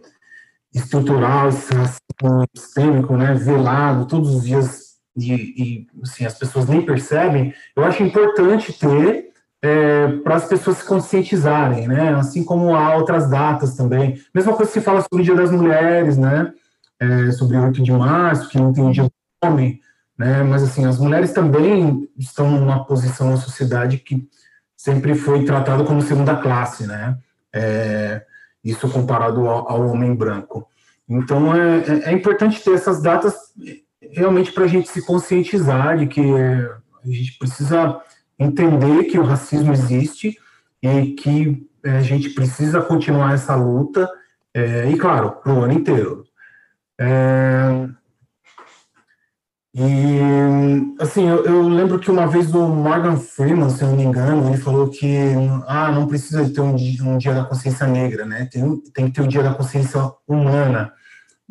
estrutural, 0.74 1.50
esse 1.50 1.74
racismo 1.74 2.46
sistêmico, 2.56 3.16
né, 3.16 3.34
velado, 3.34 4.06
todos 4.06 4.36
os 4.36 4.44
dias, 4.44 4.96
e, 5.18 5.34
e 5.34 5.88
assim, 6.04 6.26
as 6.26 6.38
pessoas 6.38 6.68
nem 6.68 6.86
percebem, 6.86 7.54
eu 7.76 7.84
acho 7.84 8.04
importante 8.04 8.74
ter 8.74 9.30
é, 9.62 10.08
para 10.24 10.36
as 10.36 10.46
pessoas 10.46 10.78
se 10.78 10.86
conscientizarem, 10.86 11.88
né, 11.88 12.14
assim 12.16 12.44
como 12.44 12.76
há 12.76 12.96
outras 12.96 13.30
datas 13.30 13.76
também. 13.76 14.22
Mesma 14.34 14.54
coisa 14.54 14.72
se 14.72 14.82
fala 14.82 15.02
sobre 15.02 15.22
o 15.22 15.26
Dia 15.26 15.36
das 15.36 15.52
Mulheres, 15.52 16.18
né, 16.18 16.54
é, 17.00 17.32
sobre 17.32 17.58
o 17.58 17.64
8 17.64 17.82
de 17.82 17.92
março, 17.92 18.50
que 18.50 18.60
não 18.60 18.74
tem 18.74 18.86
o 18.86 18.92
Dia 18.92 19.04
do 19.04 19.12
Homem, 19.44 19.80
né? 20.18 20.44
Mas 20.44 20.64
assim, 20.64 20.86
as 20.86 20.98
mulheres 20.98 21.32
também 21.32 22.10
estão 22.18 22.50
numa 22.50 22.86
posição 22.86 23.30
na 23.32 23.38
sociedade 23.38 23.98
que 23.98 24.28
sempre 24.76 25.16
foi 25.16 25.46
tratado 25.46 25.84
como 25.86 26.02
segunda 26.02 26.36
classe, 26.36 26.86
né? 26.86 27.18
É, 27.54 28.24
isso 28.64 28.90
comparado 28.90 29.48
ao, 29.48 29.70
ao, 29.70 29.88
homem 29.88 30.14
branco. 30.16 30.68
Então, 31.08 31.56
é, 31.56 31.78
é, 31.78 32.10
é 32.10 32.12
importante 32.12 32.64
ter 32.64 32.74
essas 32.74 33.02
datas 33.02 33.36
realmente 34.12 34.52
para 34.52 34.66
a 34.66 34.68
gente 34.68 34.90
se 34.90 35.06
conscientizar 35.06 35.98
de 35.98 36.08
que 36.08 36.22
a 36.22 37.08
gente 37.08 37.38
precisa 37.38 38.02
entender 38.38 39.06
que 39.06 39.18
o 39.18 39.24
racismo 39.24 39.72
existe 39.72 40.38
e 40.82 41.14
que 41.14 41.68
é, 41.84 41.98
a 41.98 42.02
gente 42.02 42.32
precisa 42.32 42.82
continuar 42.82 43.34
essa 43.34 43.56
luta, 43.56 44.10
é, 44.54 44.90
e 44.90 44.98
claro, 44.98 45.38
o 45.46 45.50
ano 45.62 45.74
inteiro. 45.74 46.26
É, 47.00 47.88
e, 49.78 50.96
assim, 51.02 51.28
eu, 51.28 51.44
eu, 51.44 51.68
lembro 51.68 52.00
que 52.00 52.10
uma 52.10 52.26
vez 52.26 52.56
o 52.56 52.66
Morgan 52.66 53.18
Freeman, 53.18 53.70
se 53.70 53.84
eu 53.84 53.90
não 53.90 53.98
me 53.98 54.04
engano, 54.04 54.48
ele 54.48 54.58
falou 54.58 54.88
que, 54.88 55.18
ah, 55.68 55.92
não 55.92 56.08
precisa 56.08 56.50
ter 56.50 56.62
um, 56.62 56.76
um 56.76 57.18
dia 57.18 57.34
da 57.34 57.44
consciência 57.44 57.86
negra, 57.86 58.26
né? 58.26 58.48
Tem, 58.50 58.78
tem 58.94 59.08
que 59.08 59.12
ter 59.12 59.22
o 59.22 59.26
um 59.26 59.28
dia 59.28 59.44
da 59.44 59.54
consciência 59.54 60.00
humana. 60.26 60.94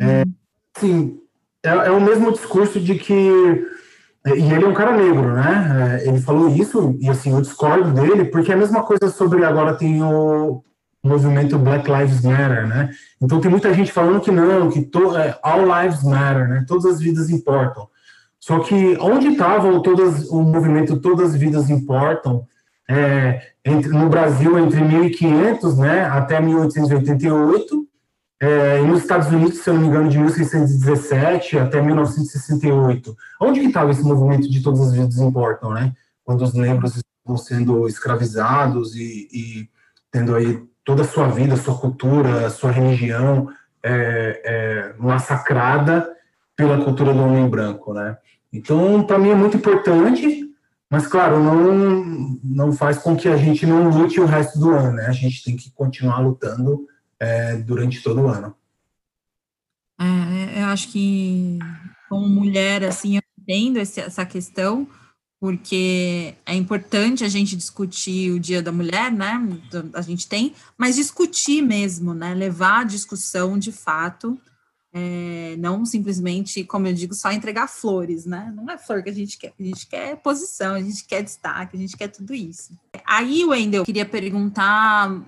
É, 0.00 0.23
uhum. 0.23 0.33
assim, 0.75 1.21
é, 1.62 1.69
é, 1.69 1.90
o 1.90 2.00
mesmo 2.00 2.33
discurso 2.33 2.81
de 2.81 2.95
que, 2.95 3.12
e 3.14 4.52
ele 4.52 4.64
é 4.64 4.69
um 4.69 4.73
cara 4.73 4.97
negro, 4.97 5.35
né? 5.35 6.00
É, 6.02 6.09
ele 6.09 6.19
falou 6.19 6.49
isso, 6.49 6.97
e 7.00 7.11
assim, 7.11 7.31
eu 7.31 7.43
discordo 7.43 7.93
dele, 7.93 8.25
porque 8.25 8.50
é 8.50 8.54
a 8.54 8.59
mesma 8.59 8.83
coisa 8.85 9.11
sobre, 9.11 9.45
agora 9.45 9.75
tem 9.75 10.02
o 10.02 10.64
movimento 11.02 11.59
Black 11.59 11.87
Lives 11.90 12.23
Matter, 12.23 12.66
né? 12.66 12.88
Então 13.21 13.38
tem 13.38 13.50
muita 13.50 13.75
gente 13.75 13.93
falando 13.93 14.23
que 14.23 14.31
não, 14.31 14.71
que 14.71 14.81
to, 14.81 15.14
é, 15.14 15.38
all 15.43 15.61
lives 15.61 16.02
matter, 16.02 16.49
né? 16.49 16.64
Todas 16.66 16.87
as 16.87 17.00
vidas 17.00 17.28
importam. 17.28 17.87
Só 18.44 18.58
que 18.58 18.94
onde 19.00 19.28
estava 19.28 19.68
o 19.68 20.42
movimento 20.42 21.00
Todas 21.00 21.30
as 21.30 21.34
Vidas 21.34 21.70
Importam, 21.70 22.46
é, 22.86 23.40
entre, 23.64 23.88
no 23.88 24.10
Brasil 24.10 24.58
entre 24.58 24.82
1500 24.82 25.78
né, 25.78 26.04
até 26.04 26.38
1888, 26.38 27.88
é, 28.42 28.82
e 28.82 28.86
nos 28.86 29.00
Estados 29.00 29.28
Unidos, 29.28 29.60
se 29.60 29.70
eu 29.70 29.72
não 29.72 29.80
me 29.80 29.86
engano, 29.86 30.10
de 30.10 30.18
1617 30.18 31.58
até 31.58 31.80
1968. 31.80 33.16
Onde 33.40 33.60
que 33.60 33.68
estava 33.68 33.90
esse 33.90 34.02
movimento 34.02 34.46
de 34.50 34.62
Todas 34.62 34.88
as 34.88 34.92
Vidas 34.92 35.16
Importam, 35.16 35.72
né? 35.72 35.94
Quando 36.22 36.42
os 36.42 36.52
negros 36.52 36.96
estavam 36.96 37.38
sendo 37.38 37.88
escravizados 37.88 38.94
e, 38.94 39.26
e 39.32 39.70
tendo 40.12 40.34
aí 40.34 40.62
toda 40.84 41.00
a 41.00 41.08
sua 41.08 41.28
vida, 41.28 41.56
sua 41.56 41.78
cultura, 41.78 42.50
sua 42.50 42.72
religião 42.72 43.48
é, 43.82 44.42
é, 44.44 44.94
massacrada 44.98 46.12
pela 46.54 46.84
cultura 46.84 47.14
do 47.14 47.22
homem 47.22 47.48
branco, 47.48 47.94
né? 47.94 48.18
Então, 48.54 49.02
para 49.02 49.18
mim 49.18 49.30
é 49.30 49.34
muito 49.34 49.56
importante, 49.56 50.49
mas 50.88 51.08
claro, 51.08 51.42
não, 51.42 52.38
não 52.44 52.73
faz 52.73 52.99
com 52.99 53.16
que 53.16 53.26
a 53.26 53.37
gente 53.37 53.66
não 53.66 53.90
lute 53.90 54.20
o 54.20 54.26
resto 54.26 54.61
do 54.61 54.70
ano, 54.70 54.92
né? 54.92 55.06
A 55.06 55.12
gente 55.12 55.42
tem 55.42 55.56
que 55.56 55.73
continuar 55.73 56.20
lutando 56.20 56.87
é, 57.18 57.56
durante 57.56 58.00
todo 58.00 58.20
o 58.20 58.28
ano. 58.28 58.54
É, 60.00 60.62
eu 60.62 60.66
acho 60.66 60.92
que 60.92 61.58
como 62.08 62.28
mulher, 62.28 62.84
assim, 62.84 63.16
eu 63.16 63.23
entendo 63.40 63.78
essa 63.78 64.25
questão, 64.25 64.87
porque 65.40 66.34
é 66.46 66.54
importante 66.54 67.25
a 67.25 67.28
gente 67.28 67.56
discutir 67.56 68.30
o 68.30 68.38
Dia 68.38 68.62
da 68.62 68.70
Mulher, 68.70 69.11
né? 69.11 69.42
A 69.94 70.00
gente 70.00 70.28
tem, 70.28 70.54
mas 70.78 70.94
discutir 70.94 71.61
mesmo, 71.61 72.14
né? 72.14 72.34
Levar 72.34 72.82
a 72.82 72.84
discussão 72.84 73.58
de 73.58 73.73
fato 73.73 74.38
é, 74.96 75.56
não 75.58 75.84
simplesmente, 75.84 76.62
como 76.62 76.86
eu 76.86 76.94
digo, 76.94 77.14
só 77.14 77.32
entregar 77.32 77.66
flores, 77.66 78.24
né? 78.24 78.52
Não 78.54 78.70
é 78.70 78.78
flor 78.78 79.02
que 79.02 79.10
a 79.10 79.14
gente 79.14 79.36
quer, 79.36 79.52
a 79.58 79.62
gente 79.62 79.88
quer 79.88 80.16
posição, 80.18 80.76
a 80.76 80.80
gente 80.80 81.04
quer 81.04 81.20
destaque, 81.20 81.76
a 81.76 81.80
gente 81.80 81.96
quer 81.96 82.06
tudo 82.06 82.32
isso. 82.32 82.78
Aí, 83.04 83.44
Wendel, 83.44 83.80
eu 83.80 83.84
queria 83.84 84.06
perguntar, 84.06 85.20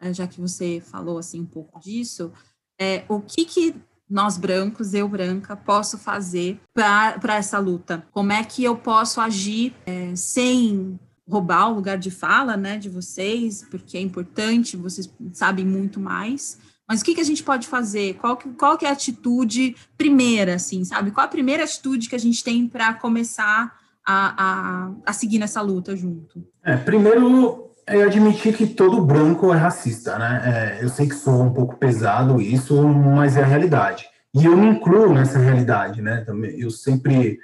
é, 0.00 0.12
já 0.12 0.26
que 0.26 0.40
você 0.40 0.82
falou 0.84 1.18
assim 1.18 1.40
um 1.40 1.46
pouco 1.46 1.78
disso, 1.78 2.32
é, 2.80 3.04
o 3.08 3.20
que 3.20 3.44
que 3.44 3.76
nós 4.10 4.36
brancos, 4.36 4.92
eu 4.92 5.08
branca, 5.08 5.54
posso 5.54 5.96
fazer 5.96 6.60
para 6.74 7.36
essa 7.36 7.60
luta? 7.60 8.04
Como 8.10 8.32
é 8.32 8.42
que 8.42 8.64
eu 8.64 8.76
posso 8.76 9.20
agir 9.20 9.72
é, 9.86 10.16
sem 10.16 10.98
roubar 11.28 11.70
o 11.70 11.74
lugar 11.74 11.96
de 11.96 12.10
fala, 12.10 12.56
né, 12.56 12.76
de 12.76 12.88
vocês, 12.88 13.64
porque 13.70 13.96
é 13.96 14.00
importante, 14.00 14.76
vocês 14.76 15.08
sabem 15.32 15.64
muito 15.64 16.00
mais, 16.00 16.58
mas 16.88 17.00
o 17.00 17.04
que, 17.04 17.14
que 17.14 17.20
a 17.20 17.24
gente 17.24 17.42
pode 17.42 17.66
fazer? 17.66 18.14
Qual 18.14 18.36
que, 18.36 18.48
qual 18.50 18.76
que 18.76 18.84
é 18.84 18.88
a 18.88 18.92
atitude 18.92 19.76
primeira, 19.96 20.56
assim, 20.56 20.84
sabe? 20.84 21.10
Qual 21.10 21.24
a 21.24 21.28
primeira 21.28 21.64
atitude 21.64 22.08
que 22.08 22.16
a 22.16 22.18
gente 22.18 22.42
tem 22.42 22.68
para 22.68 22.94
começar 22.94 23.72
a, 24.06 24.44
a, 24.44 24.90
a, 25.06 25.12
seguir 25.12 25.38
nessa 25.38 25.60
luta 25.60 25.96
junto? 25.96 26.44
É, 26.62 26.76
primeiro, 26.76 27.70
é 27.86 28.02
admitir 28.02 28.56
que 28.56 28.66
todo 28.66 29.04
branco 29.04 29.52
é 29.52 29.56
racista, 29.56 30.18
né? 30.18 30.42
É, 30.80 30.84
eu 30.84 30.88
sei 30.88 31.08
que 31.08 31.14
sou 31.14 31.42
um 31.42 31.52
pouco 31.52 31.76
pesado 31.76 32.40
isso, 32.40 32.82
mas 32.82 33.36
é 33.36 33.42
a 33.42 33.46
realidade. 33.46 34.04
E 34.34 34.44
eu 34.44 34.56
me 34.56 34.66
incluo 34.66 35.12
nessa 35.12 35.38
realidade, 35.38 36.00
né? 36.00 36.22
Também, 36.22 36.58
eu 36.58 36.70
sempre, 36.70 37.38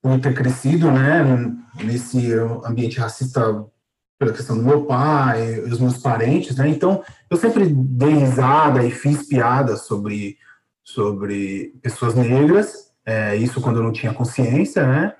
por 0.00 0.20
ter 0.20 0.34
crescido, 0.34 0.90
né, 0.90 1.22
nesse 1.82 2.32
ambiente 2.64 2.98
racista 2.98 3.66
pela 4.18 4.32
questão 4.32 4.56
do 4.56 4.64
meu 4.64 4.84
pai, 4.84 5.60
os 5.60 5.78
meus 5.78 5.98
parentes, 5.98 6.56
né? 6.56 6.68
Então, 6.68 7.02
eu 7.30 7.36
sempre 7.36 7.66
dei 7.66 8.14
risada 8.14 8.84
e 8.84 8.90
fiz 8.90 9.28
piadas 9.28 9.82
sobre, 9.82 10.38
sobre 10.82 11.74
pessoas 11.82 12.14
negras, 12.14 12.90
é, 13.04 13.36
isso 13.36 13.60
quando 13.60 13.76
eu 13.76 13.82
não 13.82 13.92
tinha 13.92 14.14
consciência, 14.14 14.86
né? 14.86 15.14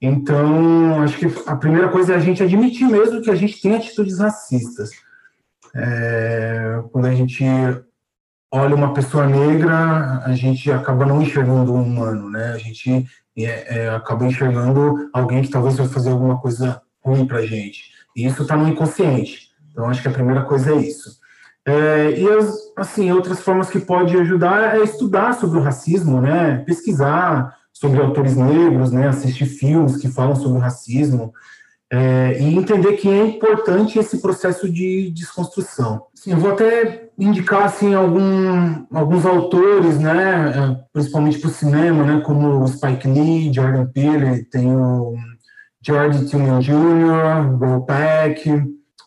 Então, 0.00 1.02
acho 1.02 1.18
que 1.18 1.26
a 1.48 1.56
primeira 1.56 1.88
coisa 1.88 2.12
é 2.12 2.16
a 2.16 2.20
gente 2.20 2.42
admitir 2.42 2.86
mesmo 2.86 3.22
que 3.22 3.30
a 3.30 3.34
gente 3.34 3.60
tem 3.60 3.74
atitudes 3.74 4.18
racistas. 4.18 4.90
É, 5.74 6.82
quando 6.92 7.06
a 7.06 7.14
gente 7.14 7.44
olha 8.52 8.74
uma 8.74 8.92
pessoa 8.92 9.26
negra, 9.26 10.22
a 10.24 10.34
gente 10.34 10.70
acaba 10.70 11.06
não 11.06 11.22
enxergando 11.22 11.72
um 11.72 11.82
humano, 11.82 12.30
né? 12.30 12.52
A 12.52 12.58
gente 12.58 13.06
é, 13.36 13.78
é 13.78 13.88
acaba 13.88 14.26
enxergando 14.26 15.08
alguém 15.12 15.42
que 15.42 15.50
talvez 15.50 15.76
vai 15.76 15.88
fazer 15.88 16.10
alguma 16.10 16.38
coisa 16.38 16.80
ruim 17.02 17.26
para 17.26 17.38
a 17.38 17.46
gente. 17.46 17.95
E 18.16 18.26
isso 18.26 18.42
está 18.42 18.56
no 18.56 18.66
inconsciente. 18.66 19.50
Então, 19.70 19.90
acho 19.90 20.00
que 20.00 20.08
a 20.08 20.12
primeira 20.12 20.42
coisa 20.42 20.72
é 20.72 20.76
isso. 20.76 21.18
É, 21.66 22.18
e, 22.18 22.28
as, 22.30 22.54
assim, 22.76 23.12
outras 23.12 23.40
formas 23.40 23.68
que 23.68 23.78
pode 23.78 24.16
ajudar 24.16 24.76
é 24.76 24.82
estudar 24.82 25.34
sobre 25.34 25.58
o 25.58 25.62
racismo, 25.62 26.20
né? 26.20 26.58
Pesquisar 26.66 27.54
sobre 27.72 28.00
autores 28.00 28.34
negros, 28.34 28.90
né? 28.90 29.06
Assistir 29.06 29.44
filmes 29.44 29.98
que 29.98 30.08
falam 30.08 30.34
sobre 30.34 30.58
o 30.58 30.60
racismo. 30.62 31.34
É, 31.92 32.40
e 32.40 32.56
entender 32.56 32.94
que 32.94 33.08
é 33.08 33.26
importante 33.26 33.98
esse 33.98 34.18
processo 34.18 34.68
de 34.68 35.10
desconstrução. 35.10 36.06
Assim, 36.18 36.32
eu 36.32 36.38
vou 36.38 36.52
até 36.52 37.10
indicar 37.18 37.64
assim 37.64 37.94
algum, 37.94 38.86
alguns 38.92 39.24
autores, 39.24 39.98
né, 39.98 40.50
é, 40.50 40.84
principalmente 40.92 41.38
para 41.38 41.48
o 41.48 41.52
cinema, 41.52 42.04
né, 42.04 42.22
como 42.26 42.66
Spike 42.66 43.06
Lee, 43.06 43.52
Jordan 43.52 43.86
Peele, 43.86 44.44
tem 44.44 44.74
o 44.74 45.14
George 45.86 46.26
Tillman 46.26 46.60
Jr., 46.60 47.56
Bill 47.58 47.80
Peck, 47.82 48.50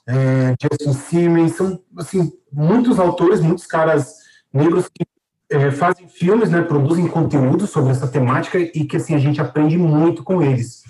é, 0.08 0.56
Justin 0.62 0.94
Simmons, 0.94 1.52
são 1.52 1.78
assim, 1.98 2.32
muitos 2.52 2.98
autores, 2.98 3.42
muitos 3.42 3.66
caras 3.66 4.16
negros 4.54 4.88
que 4.88 5.06
é, 5.52 5.72
fazem 5.72 6.08
filmes, 6.08 6.50
né, 6.50 6.62
produzem 6.62 7.06
conteúdo 7.06 7.68
sobre 7.68 7.92
essa 7.92 8.08
temática 8.08 8.58
e 8.58 8.86
que 8.86 8.96
assim 8.96 9.14
a 9.14 9.20
gente 9.20 9.42
aprende 9.42 9.78
muito 9.78 10.24
com 10.24 10.42
eles. 10.42 10.84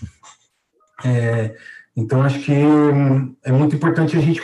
É, 1.04 1.56
então 1.95 2.21
acho 2.21 2.39
que 2.41 2.54
hum, 2.54 3.36
é 3.43 3.52
muito 3.52 3.75
importante 3.75 4.15
a 4.15 4.21
gente 4.21 4.41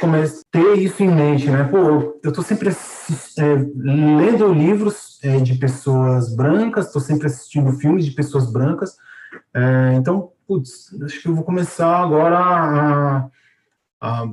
ter 0.52 0.78
isso 0.80 1.04
em 1.04 1.14
mente, 1.14 1.50
né? 1.50 1.64
Pô, 1.64 1.78
eu 2.24 2.30
estou 2.30 2.44
sempre 2.44 2.70
é, 2.70 3.44
lendo 3.76 4.52
livros 4.52 5.20
é, 5.22 5.38
de 5.40 5.54
pessoas 5.56 6.36
brancas, 6.36 6.88
estou 6.88 7.02
sempre 7.02 7.28
assistindo 7.28 7.72
filmes 7.74 8.04
de 8.06 8.12
pessoas 8.12 8.52
brancas. 8.52 8.96
É, 9.54 9.94
então 9.96 10.32
putz, 10.48 10.96
acho 11.04 11.22
que 11.22 11.28
eu 11.28 11.36
vou 11.36 11.44
começar 11.44 11.98
agora 11.98 12.38
a, 12.40 13.28
a 14.02 14.28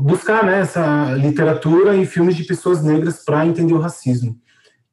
buscar 0.00 0.44
né, 0.44 0.60
essa 0.60 1.12
literatura 1.12 1.96
e 1.96 2.06
filmes 2.06 2.36
de 2.36 2.44
pessoas 2.44 2.82
negras 2.82 3.24
para 3.24 3.46
entender 3.46 3.74
o 3.74 3.80
racismo. 3.80 4.38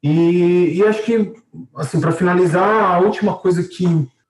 E, 0.01 0.77
e 0.77 0.83
acho 0.83 1.03
que, 1.03 1.33
assim, 1.75 1.99
para 1.99 2.11
finalizar, 2.11 2.93
a 2.93 2.99
última 2.99 3.35
coisa 3.35 3.63
que 3.63 3.85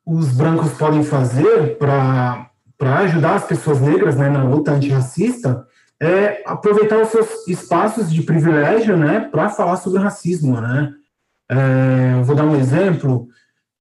os 0.06 0.30
brancos 0.30 0.72
podem 0.74 1.04
fazer 1.04 1.78
para 1.78 2.50
ajudar 2.80 3.36
as 3.36 3.46
pessoas 3.46 3.82
negras 3.82 4.16
né, 4.16 4.30
na 4.30 4.44
luta 4.44 4.72
antirracista 4.72 5.68
é 6.00 6.44
aproveitar 6.46 7.02
os 7.02 7.10
seus 7.10 7.48
espaços 7.48 8.12
de 8.12 8.22
privilégio 8.22 8.96
né, 8.96 9.22
para 9.32 9.50
falar 9.50 9.78
sobre 9.78 10.02
racismo. 10.02 10.62
Né? 10.62 10.94
É, 11.50 12.22
vou 12.24 12.36
dar 12.36 12.46
um 12.46 12.56
exemplo. 12.56 13.28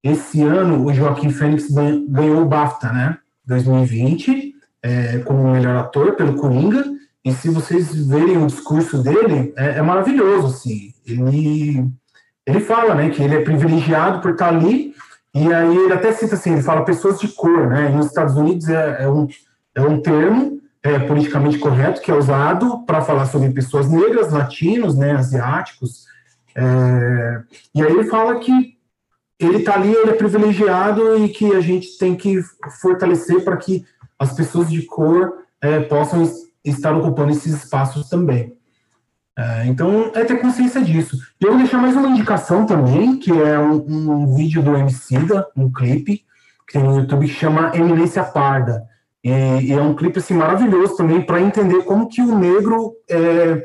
Esse 0.04 0.42
ano, 0.42 0.84
o 0.84 0.92
Joaquim 0.92 1.30
Fênix 1.30 1.66
ganhou 1.70 2.42
o 2.42 2.44
BAFTA, 2.44 2.92
né? 2.92 3.16
2020, 3.46 4.54
é, 4.82 5.18
como 5.20 5.50
melhor 5.50 5.76
ator 5.76 6.12
pelo 6.12 6.34
Coringa. 6.34 6.84
E 7.24 7.32
se 7.32 7.48
vocês 7.48 8.06
verem 8.06 8.36
o 8.36 8.46
discurso 8.46 9.02
dele, 9.02 9.54
é, 9.56 9.78
é, 9.78 9.82
maravilhoso, 9.82 10.48
assim. 10.48 10.92
Ele, 11.06 11.90
ele 12.44 12.60
fala, 12.60 12.94
né, 12.94 13.08
que 13.08 13.22
ele 13.22 13.34
é 13.34 13.40
privilegiado 13.40 14.20
por 14.20 14.32
estar 14.32 14.48
ali. 14.48 14.94
E 15.34 15.50
aí 15.50 15.74
ele 15.74 15.94
até 15.94 16.12
cita 16.12 16.34
assim, 16.34 16.52
ele 16.52 16.62
fala 16.62 16.84
pessoas 16.84 17.18
de 17.18 17.28
cor, 17.28 17.66
né? 17.68 17.90
E 17.90 17.96
nos 17.96 18.06
Estados 18.06 18.36
Unidos 18.36 18.68
é, 18.68 19.04
é 19.04 19.08
um, 19.08 19.26
é 19.74 19.80
um 19.80 20.02
termo 20.02 20.60
é, 20.82 20.98
politicamente 20.98 21.58
correto 21.58 22.02
que 22.02 22.10
é 22.10 22.14
usado 22.14 22.84
para 22.84 23.00
falar 23.00 23.24
sobre 23.24 23.50
pessoas 23.50 23.88
negras, 23.90 24.30
latinos, 24.30 24.96
né, 24.96 25.12
asiáticos. 25.12 26.04
É, 26.54 27.42
e 27.74 27.82
aí 27.82 27.90
ele 27.90 28.04
fala 28.04 28.38
que 28.38 28.73
ele 29.38 29.58
está 29.58 29.74
ali, 29.74 29.92
ele 29.92 30.10
é 30.10 30.14
privilegiado 30.14 31.24
e 31.24 31.28
que 31.28 31.54
a 31.54 31.60
gente 31.60 31.98
tem 31.98 32.14
que 32.14 32.40
fortalecer 32.80 33.42
para 33.44 33.56
que 33.56 33.84
as 34.18 34.32
pessoas 34.32 34.70
de 34.70 34.82
cor 34.82 35.32
é, 35.60 35.80
possam 35.80 36.22
estar 36.64 36.96
ocupando 36.96 37.32
esses 37.32 37.52
espaços 37.52 38.08
também. 38.08 38.56
É, 39.36 39.66
então, 39.66 40.12
é 40.14 40.24
ter 40.24 40.40
consciência 40.40 40.80
disso. 40.80 41.18
Eu 41.40 41.50
vou 41.50 41.58
deixar 41.58 41.78
mais 41.78 41.96
uma 41.96 42.08
indicação 42.08 42.64
também, 42.64 43.18
que 43.18 43.32
é 43.32 43.58
um, 43.58 43.84
um 43.86 44.34
vídeo 44.34 44.62
do 44.62 44.76
Emicida, 44.76 45.46
um 45.56 45.70
clipe, 45.72 46.24
que 46.66 46.74
tem 46.74 46.82
no 46.82 47.00
YouTube, 47.00 47.26
que 47.26 47.34
chama 47.34 47.72
Eminência 47.74 48.22
Parda. 48.22 48.84
E, 49.22 49.30
e 49.30 49.72
é 49.72 49.82
um 49.82 49.94
clipe 49.94 50.18
assim, 50.18 50.34
maravilhoso 50.34 50.96
também 50.96 51.20
para 51.20 51.40
entender 51.40 51.82
como 51.84 52.08
que 52.08 52.20
o 52.20 52.38
negro, 52.38 52.94
é, 53.10 53.64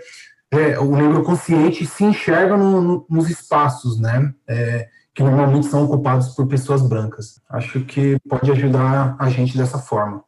é, 0.51 0.79
o 0.79 0.95
negro 0.95 1.21
consciente 1.23 1.85
se 1.85 2.03
enxerga 2.03 2.57
no, 2.57 2.81
no, 2.81 3.05
nos 3.07 3.29
espaços, 3.29 3.99
né? 3.99 4.33
É, 4.47 4.87
que 5.13 5.23
normalmente 5.23 5.67
são 5.67 5.83
ocupados 5.85 6.35
por 6.35 6.47
pessoas 6.47 6.81
brancas. 6.87 7.41
Acho 7.49 7.83
que 7.85 8.17
pode 8.27 8.51
ajudar 8.51 9.15
a 9.19 9.29
gente 9.29 9.57
dessa 9.57 9.79
forma. 9.79 10.23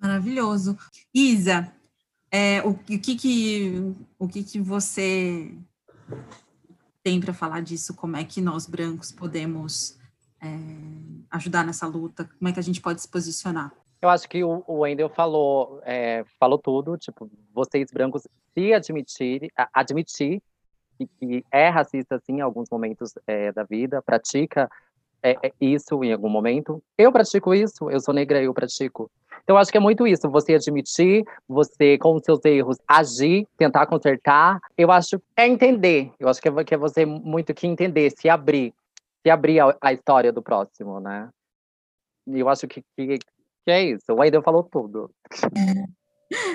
Maravilhoso. 0.00 0.76
Isa, 1.12 1.72
é, 2.30 2.62
o, 2.62 2.70
o, 2.70 2.74
que 2.76 3.16
que 3.16 3.94
o 4.18 4.28
que 4.28 4.42
que 4.42 4.60
você 4.60 5.52
tem 7.02 7.20
para 7.20 7.32
falar 7.32 7.60
disso? 7.60 7.94
Como 7.94 8.16
é 8.16 8.24
que 8.24 8.40
nós 8.40 8.66
brancos 8.66 9.12
podemos 9.12 9.98
é, 10.42 10.48
ajudar 11.30 11.64
nessa 11.64 11.86
luta? 11.86 12.28
Como 12.38 12.48
é 12.48 12.52
que 12.52 12.60
a 12.60 12.62
gente 12.62 12.80
pode 12.80 13.00
se 13.00 13.08
posicionar? 13.08 13.72
Eu 14.00 14.10
acho 14.10 14.28
que 14.28 14.44
o, 14.44 14.62
o 14.66 14.80
Wendel 14.80 15.08
falou, 15.08 15.80
é, 15.84 16.24
falou 16.38 16.58
tudo, 16.58 16.98
tipo, 16.98 17.30
vocês 17.54 17.90
brancos 17.90 18.26
se 18.52 18.72
admitirem, 18.72 19.50
admitir 19.72 20.42
que, 20.98 21.44
é 21.50 21.68
racista, 21.68 22.18
sim, 22.18 22.38
em 22.38 22.40
alguns 22.40 22.68
momentos 22.70 23.12
é, 23.26 23.52
da 23.52 23.62
vida, 23.62 24.02
pratica 24.02 24.70
é, 25.22 25.36
é, 25.42 25.52
isso 25.58 26.04
em 26.04 26.12
algum 26.12 26.28
momento. 26.28 26.82
Eu 26.98 27.10
pratico 27.10 27.54
isso, 27.54 27.90
eu 27.90 27.98
sou 27.98 28.12
negra, 28.12 28.42
eu 28.42 28.52
pratico. 28.52 29.10
Então, 29.42 29.56
acho 29.56 29.70
que 29.70 29.78
é 29.78 29.80
muito 29.80 30.06
isso, 30.06 30.30
você 30.30 30.54
admitir, 30.54 31.24
você, 31.48 31.98
com 31.98 32.14
os 32.14 32.22
seus 32.22 32.44
erros, 32.44 32.76
agir, 32.86 33.46
tentar 33.56 33.86
consertar. 33.86 34.60
Eu 34.76 34.90
acho 34.90 35.20
é 35.36 35.46
entender. 35.46 36.12
Eu 36.18 36.28
acho 36.28 36.40
que 36.40 36.48
é, 36.48 36.64
que 36.64 36.74
é 36.74 36.78
você 36.78 37.06
muito 37.06 37.52
que 37.54 37.66
entender, 37.66 38.10
se 38.10 38.28
abrir, 38.28 38.72
se 39.22 39.30
abrir 39.30 39.60
a, 39.60 39.76
a 39.80 39.92
história 39.92 40.32
do 40.32 40.42
próximo, 40.42 41.00
né? 41.00 41.28
E 42.26 42.40
eu 42.40 42.48
acho 42.48 42.66
que, 42.66 42.82
que, 42.96 43.18
que 43.18 43.70
é 43.70 43.82
isso. 43.82 44.04
O 44.10 44.20
Aiden 44.20 44.42
falou 44.42 44.62
tudo. 44.62 45.10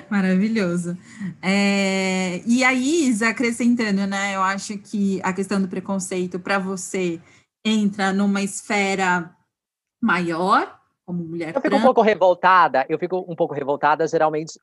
Maravilhoso. 0.10 0.98
É, 1.42 2.42
e 2.46 2.64
aí, 2.64 3.08
Isa, 3.08 3.30
acrescentando, 3.30 4.06
né? 4.08 4.36
Eu 4.36 4.42
acho 4.42 4.78
que 4.78 5.22
a 5.24 5.32
questão 5.34 5.62
do 5.62 5.68
preconceito 5.68 6.40
para 6.40 6.60
você 6.60 7.22
entra 7.64 8.12
numa 8.12 8.42
esfera 8.42 9.36
maior, 10.02 10.80
como 11.06 11.24
mulher 11.24 11.56
Eu 11.56 11.62
fico 11.62 11.76
um 11.76 11.82
pouco 11.82 12.02
revoltada, 12.02 12.86
eu 12.88 12.98
fico 12.98 13.26
um 13.28 13.36
pouco 13.36 13.54
revoltada 13.54 14.08
geralmente 14.08 14.60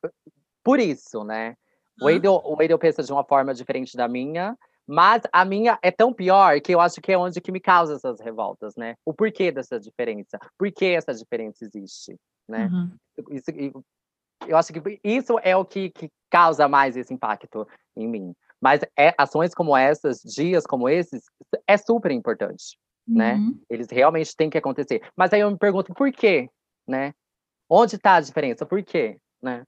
por 0.63 0.79
isso, 0.79 1.23
né? 1.23 1.55
O 2.01 2.05
Wade, 2.05 2.27
o 2.27 2.55
Wade 2.55 2.77
pensa 2.77 3.01
de 3.01 3.11
uma 3.11 3.23
forma 3.23 3.53
diferente 3.53 3.97
da 3.97 4.07
minha, 4.07 4.55
mas 4.87 5.23
a 5.33 5.43
minha 5.43 5.77
é 5.81 5.91
tão 5.91 6.13
pior 6.13 6.61
que 6.61 6.73
eu 6.73 6.79
acho 6.79 7.01
que 7.01 7.11
é 7.11 7.17
onde 7.17 7.41
que 7.41 7.51
me 7.51 7.59
causa 7.59 7.95
essas 7.95 8.19
revoltas, 8.19 8.75
né? 8.75 8.95
O 9.05 9.13
porquê 9.13 9.51
dessa 9.51 9.79
diferença, 9.79 10.39
por 10.57 10.71
que 10.71 10.85
essa 10.85 11.13
diferença 11.13 11.65
existe, 11.65 12.15
né? 12.47 12.69
Uhum. 12.71 12.91
Isso, 13.31 13.51
eu 14.45 14.57
acho 14.57 14.73
que 14.73 14.99
isso 15.03 15.39
é 15.41 15.55
o 15.55 15.65
que, 15.65 15.89
que 15.89 16.09
causa 16.29 16.67
mais 16.67 16.97
esse 16.97 17.13
impacto 17.13 17.67
em 17.95 18.07
mim. 18.07 18.35
Mas 18.59 18.81
é, 18.97 19.13
ações 19.17 19.53
como 19.53 19.75
essas, 19.75 20.21
dias 20.21 20.65
como 20.65 20.89
esses, 20.89 21.23
é 21.67 21.77
super 21.77 22.11
importante 22.11 22.77
né? 23.07 23.35
Uhum. 23.35 23.59
Eles 23.69 23.89
realmente 23.89 24.35
têm 24.35 24.49
que 24.49 24.57
acontecer. 24.57 25.01
Mas 25.15 25.31
aí 25.31 25.39
eu 25.39 25.49
me 25.49 25.57
pergunto 25.57 25.93
por 25.93 26.11
quê, 26.11 26.49
né? 26.85 27.13
Onde 27.69 27.95
está 27.95 28.15
a 28.15 28.21
diferença? 28.21 28.65
Por 28.65 28.83
quê, 28.83 29.17
né? 29.41 29.63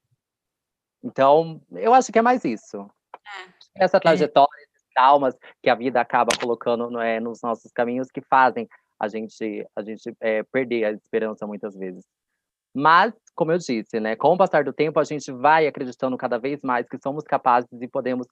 Então, 1.02 1.60
eu 1.72 1.94
acho 1.94 2.12
que 2.12 2.18
é 2.18 2.22
mais 2.22 2.44
isso. 2.44 2.88
É. 3.14 3.84
Essa 3.84 3.96
é. 3.96 4.00
trajetória, 4.00 4.62
esses 4.62 4.86
traumas 4.94 5.34
que 5.62 5.70
a 5.70 5.74
vida 5.74 6.00
acaba 6.00 6.36
colocando 6.38 7.00
é, 7.00 7.18
nos 7.18 7.40
nossos 7.40 7.72
caminhos 7.72 8.08
que 8.10 8.20
fazem 8.20 8.68
a 8.98 9.08
gente, 9.08 9.66
a 9.74 9.82
gente 9.82 10.14
é, 10.20 10.42
perder 10.42 10.84
a 10.84 10.92
esperança 10.92 11.46
muitas 11.46 11.74
vezes. 11.74 12.04
Mas, 12.74 13.14
como 13.40 13.52
eu 13.52 13.56
disse, 13.56 13.98
né, 13.98 14.14
com 14.16 14.34
o 14.34 14.36
passar 14.36 14.64
do 14.64 14.70
tempo, 14.70 15.00
a 15.00 15.04
gente 15.04 15.32
vai 15.32 15.66
acreditando 15.66 16.14
cada 16.18 16.38
vez 16.38 16.60
mais 16.62 16.86
que 16.86 16.98
somos 17.02 17.24
capazes 17.24 17.70
e 17.80 17.88
podemos 17.88 18.26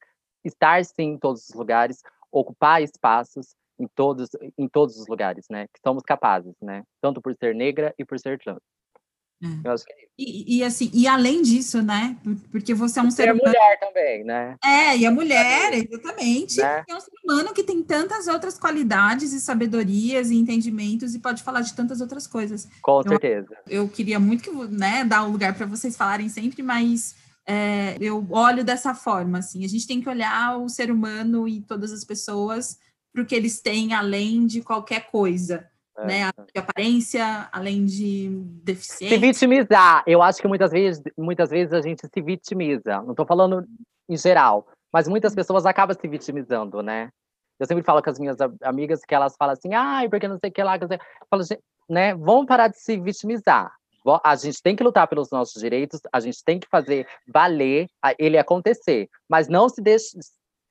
estar 0.45 0.85
sim 0.85 1.15
em 1.15 1.19
todos 1.19 1.49
os 1.49 1.55
lugares, 1.55 2.03
ocupar 2.31 2.83
espaços 2.83 3.57
em 3.81 3.89
todos, 3.95 4.29
em 4.59 4.69
todos 4.69 4.99
os 4.99 5.09
lugares, 5.09 5.47
né? 5.49 5.67
Que 5.69 5.81
somos 5.83 6.03
capazes, 6.03 6.55
né? 6.61 6.83
Tanto 7.01 7.23
por 7.23 7.35
ser 7.35 7.55
negra 7.55 7.95
e 7.99 8.05
por 8.05 8.19
ser 8.19 8.39
trans. 8.39 8.61
É. 9.43 9.69
É 9.69 10.09
e, 10.19 10.59
e, 10.59 10.65
assim, 10.65 10.91
e 10.93 11.07
além 11.07 11.43
disso, 11.43 11.81
né? 11.81 12.17
Porque 12.51 12.75
você 12.75 12.99
é 12.99 13.03
um 13.03 13.11
ser 13.11 13.33
humano. 13.33 13.43
mulher 13.47 13.79
também, 13.79 14.25
né? 14.25 14.57
É, 14.65 14.97
e 14.97 15.07
a 15.07 15.13
mulher, 15.13 15.73
exatamente. 15.75 16.57
Né? 16.57 16.85
É 16.89 16.97
um 16.97 17.01
ser 17.01 17.13
humano 17.25 17.55
que 17.55 17.63
tem 17.63 17.81
tantas 17.85 18.27
outras 18.27 18.59
qualidades 18.59 19.33
e 19.33 19.41
sabedorias 19.41 20.31
e 20.31 20.37
entendimentos 20.37 21.15
e 21.15 21.21
pode 21.21 21.45
falar 21.45 21.61
de 21.61 21.73
tantas 21.73 22.01
outras 22.01 22.27
coisas. 22.27 22.69
Com 22.83 23.01
então, 23.01 23.13
certeza. 23.13 23.57
Eu 23.69 23.89
queria 23.89 24.19
muito 24.19 24.43
que, 24.43 24.51
né, 24.51 25.05
dar 25.05 25.23
um 25.23 25.31
lugar 25.31 25.55
para 25.55 25.67
vocês 25.67 25.97
falarem 25.97 26.29
sempre, 26.29 26.65
mas 26.65 27.15
é, 27.47 27.97
eu 28.01 28.27
olho 28.31 28.65
dessa 28.65 28.95
forma, 28.95 29.39
assim. 29.39 29.65
A 29.65 29.69
gente 29.69 29.87
tem 29.87 30.01
que 30.01 30.09
olhar 30.09 30.59
o 30.59 30.69
ser 30.69 30.91
humano 30.91 31.47
e 31.47 31.61
todas 31.61 31.93
as 31.93 32.05
pessoas 32.05 32.77
para 33.13 33.23
o 33.23 33.27
que 33.27 33.37
eles 33.37 33.61
têm 33.61 33.95
além 33.95 34.47
de 34.47 34.63
qualquer 34.63 35.11
coisa. 35.11 35.65
É. 35.99 36.07
Né, 36.07 36.31
de 36.55 36.61
aparência, 36.61 37.49
além 37.51 37.85
de 37.85 38.29
deficiência. 38.63 39.17
Se 39.17 39.21
vitimizar, 39.21 40.05
eu 40.07 40.23
acho 40.23 40.41
que 40.41 40.47
muitas 40.47 40.71
vezes, 40.71 41.03
muitas 41.17 41.51
vezes 41.51 41.73
a 41.73 41.81
gente 41.81 42.01
se 42.07 42.23
vitimiza. 42.23 43.03
Não 43.03 43.11
estou 43.11 43.27
falando 43.27 43.67
em 44.09 44.17
geral, 44.17 44.69
mas 44.93 45.09
muitas 45.09 45.35
pessoas 45.35 45.67
acabam 45.67 45.97
se 45.99 46.07
vitimizando, 46.07 46.83
né? 46.83 47.11
Eu 47.59 47.67
sempre 47.67 47.83
falo 47.83 48.01
com 48.01 48.11
as 48.11 48.19
minhas 48.19 48.37
amigas 48.63 49.01
que 49.05 49.15
elas 49.15 49.35
falam 49.37 49.55
assim, 49.55 49.75
ai, 49.75 50.09
porque 50.09 50.29
não 50.29 50.39
sei 50.39 50.51
o 50.51 50.53
que 50.53 50.63
lá, 50.63 50.77
eu 50.77 50.89
falo, 51.29 51.43
assim, 51.43 51.57
né? 51.89 52.15
Vamos 52.15 52.47
parar 52.47 52.69
de 52.69 52.79
se 52.79 52.97
vitimizar. 52.97 53.73
A 54.25 54.37
gente 54.37 54.63
tem 54.63 54.77
que 54.77 54.85
lutar 54.85 55.09
pelos 55.09 55.31
nossos 55.31 55.61
direitos, 55.61 56.01
a 56.13 56.21
gente 56.21 56.43
tem 56.45 56.61
que 56.61 56.69
fazer 56.69 57.07
valer 57.27 57.89
ele 58.19 58.39
acontecer, 58.39 59.09
mas 59.29 59.49
não 59.49 59.69
se 59.69 59.83
deixe, 59.83 60.17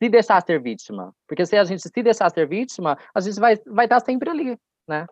se 0.01 0.09
deixar 0.09 0.41
ser 0.41 0.61
vítima. 0.61 1.13
Porque 1.27 1.45
se 1.45 1.57
a 1.57 1.63
gente 1.63 1.81
se 1.81 2.01
deixar 2.01 2.31
ser 2.31 2.47
vítima, 2.47 2.97
a 3.13 3.19
gente 3.19 3.39
vai, 3.39 3.57
vai 3.67 3.85
estar 3.85 3.99
sempre 3.99 4.29
ali, 4.29 4.57
né? 4.87 5.05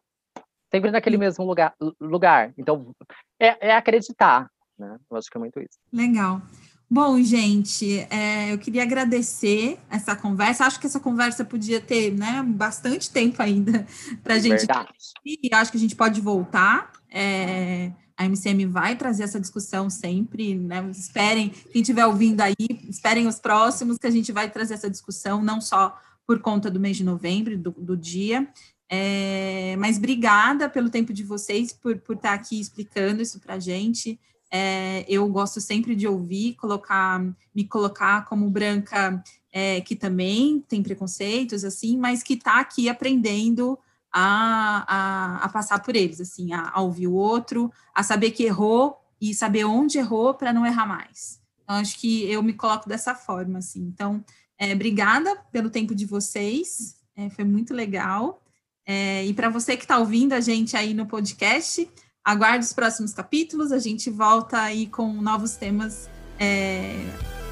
Sempre 0.71 0.91
naquele 0.91 1.17
mesmo 1.17 1.45
lugar. 1.45 1.73
lugar. 1.99 2.53
Então, 2.57 2.93
é, 3.39 3.69
é 3.69 3.75
acreditar, 3.75 4.49
né? 4.77 4.97
Eu 5.09 5.17
acho 5.17 5.29
que 5.29 5.37
é 5.37 5.39
muito 5.39 5.59
isso. 5.59 5.77
Legal. 5.91 6.41
Bom, 6.89 7.19
gente, 7.21 7.99
é, 8.11 8.53
eu 8.53 8.59
queria 8.59 8.83
agradecer 8.83 9.79
essa 9.89 10.15
conversa. 10.15 10.65
Acho 10.65 10.79
que 10.79 10.85
essa 10.85 10.99
conversa 10.99 11.43
podia 11.43 11.81
ter 11.81 12.11
né, 12.11 12.43
bastante 12.43 13.09
tempo 13.09 13.41
ainda 13.41 13.85
para 14.23 14.35
a 14.35 14.39
gente. 14.39 14.59
Verdade. 14.59 14.89
E 15.25 15.49
acho 15.51 15.71
que 15.71 15.77
a 15.77 15.79
gente 15.79 15.95
pode 15.95 16.21
voltar. 16.21 16.91
É, 17.09 17.91
a 18.15 18.25
MCM 18.25 18.65
vai 18.67 18.95
trazer 18.95 19.23
essa 19.23 19.39
discussão 19.39 19.89
sempre, 19.89 20.55
né? 20.55 20.87
Esperem, 20.91 21.49
quem 21.49 21.81
estiver 21.81 22.05
ouvindo 22.05 22.41
aí, 22.41 22.55
esperem 22.87 23.27
os 23.27 23.39
próximos, 23.39 23.97
que 23.97 24.07
a 24.07 24.11
gente 24.11 24.31
vai 24.31 24.49
trazer 24.49 24.75
essa 24.75 24.89
discussão, 24.89 25.41
não 25.41 25.59
só 25.59 25.97
por 26.25 26.39
conta 26.39 26.71
do 26.71 26.79
mês 26.79 26.97
de 26.97 27.03
novembro, 27.03 27.57
do, 27.57 27.71
do 27.71 27.97
dia, 27.97 28.47
é, 28.89 29.75
mas 29.77 29.97
obrigada 29.97 30.69
pelo 30.69 30.89
tempo 30.89 31.11
de 31.11 31.23
vocês, 31.23 31.73
por, 31.73 31.97
por 31.99 32.15
estar 32.15 32.33
aqui 32.33 32.59
explicando 32.59 33.21
isso 33.21 33.39
para 33.39 33.55
a 33.55 33.59
gente. 33.59 34.19
É, 34.51 35.05
eu 35.07 35.27
gosto 35.27 35.59
sempre 35.59 35.95
de 35.95 36.07
ouvir, 36.07 36.53
colocar, 36.53 37.19
me 37.53 37.63
colocar 37.65 38.25
como 38.25 38.49
branca 38.49 39.23
é, 39.51 39.81
que 39.81 39.95
também 39.95 40.63
tem 40.67 40.83
preconceitos, 40.83 41.63
assim, 41.63 41.97
mas 41.97 42.21
que 42.21 42.33
está 42.33 42.59
aqui 42.59 42.87
aprendendo 42.87 43.77
a, 44.11 44.85
a, 44.87 45.45
a 45.45 45.49
passar 45.49 45.79
por 45.81 45.95
eles, 45.95 46.21
assim, 46.21 46.53
a, 46.53 46.71
a, 46.73 46.81
ouvir 46.81 47.07
o 47.07 47.13
outro, 47.13 47.71
a 47.93 48.03
saber 48.03 48.31
que 48.31 48.43
errou 48.43 48.97
e 49.19 49.33
saber 49.33 49.65
onde 49.65 49.97
errou 49.97 50.33
para 50.33 50.53
não 50.53 50.65
errar 50.65 50.85
mais. 50.85 51.41
Então, 51.63 51.75
acho 51.77 51.99
que 51.99 52.29
eu 52.31 52.43
me 52.43 52.53
coloco 52.53 52.87
dessa 52.87 53.15
forma, 53.15 53.57
assim. 53.59 53.81
Então, 53.81 54.23
é, 54.57 54.73
obrigada 54.73 55.35
pelo 55.51 55.69
tempo 55.69 55.95
de 55.95 56.05
vocês, 56.05 56.95
é, 57.15 57.29
foi 57.29 57.43
muito 57.43 57.73
legal. 57.73 58.41
É, 58.87 59.25
e 59.25 59.33
para 59.33 59.49
você 59.49 59.75
que 59.75 59.83
está 59.83 59.97
ouvindo 59.97 60.33
a 60.33 60.39
gente 60.39 60.77
aí 60.77 60.93
no 60.93 61.05
podcast, 61.05 61.89
aguarde 62.23 62.65
os 62.65 62.73
próximos 62.73 63.13
capítulos, 63.13 63.71
a 63.71 63.79
gente 63.79 64.09
volta 64.09 64.61
aí 64.61 64.87
com 64.87 65.11
novos 65.21 65.55
temas 65.55 66.09
é, 66.39 66.95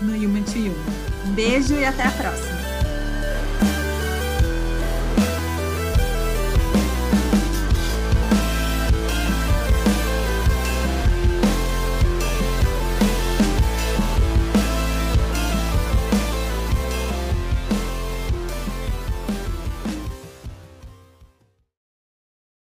no 0.01 0.13
Human 0.15 0.43
to 0.43 0.51
Human. 0.51 1.27
Um 1.27 1.33
beijo 1.33 1.73
e 1.75 1.85
até 1.85 2.03
a 2.03 2.11
próxima. 2.11 2.72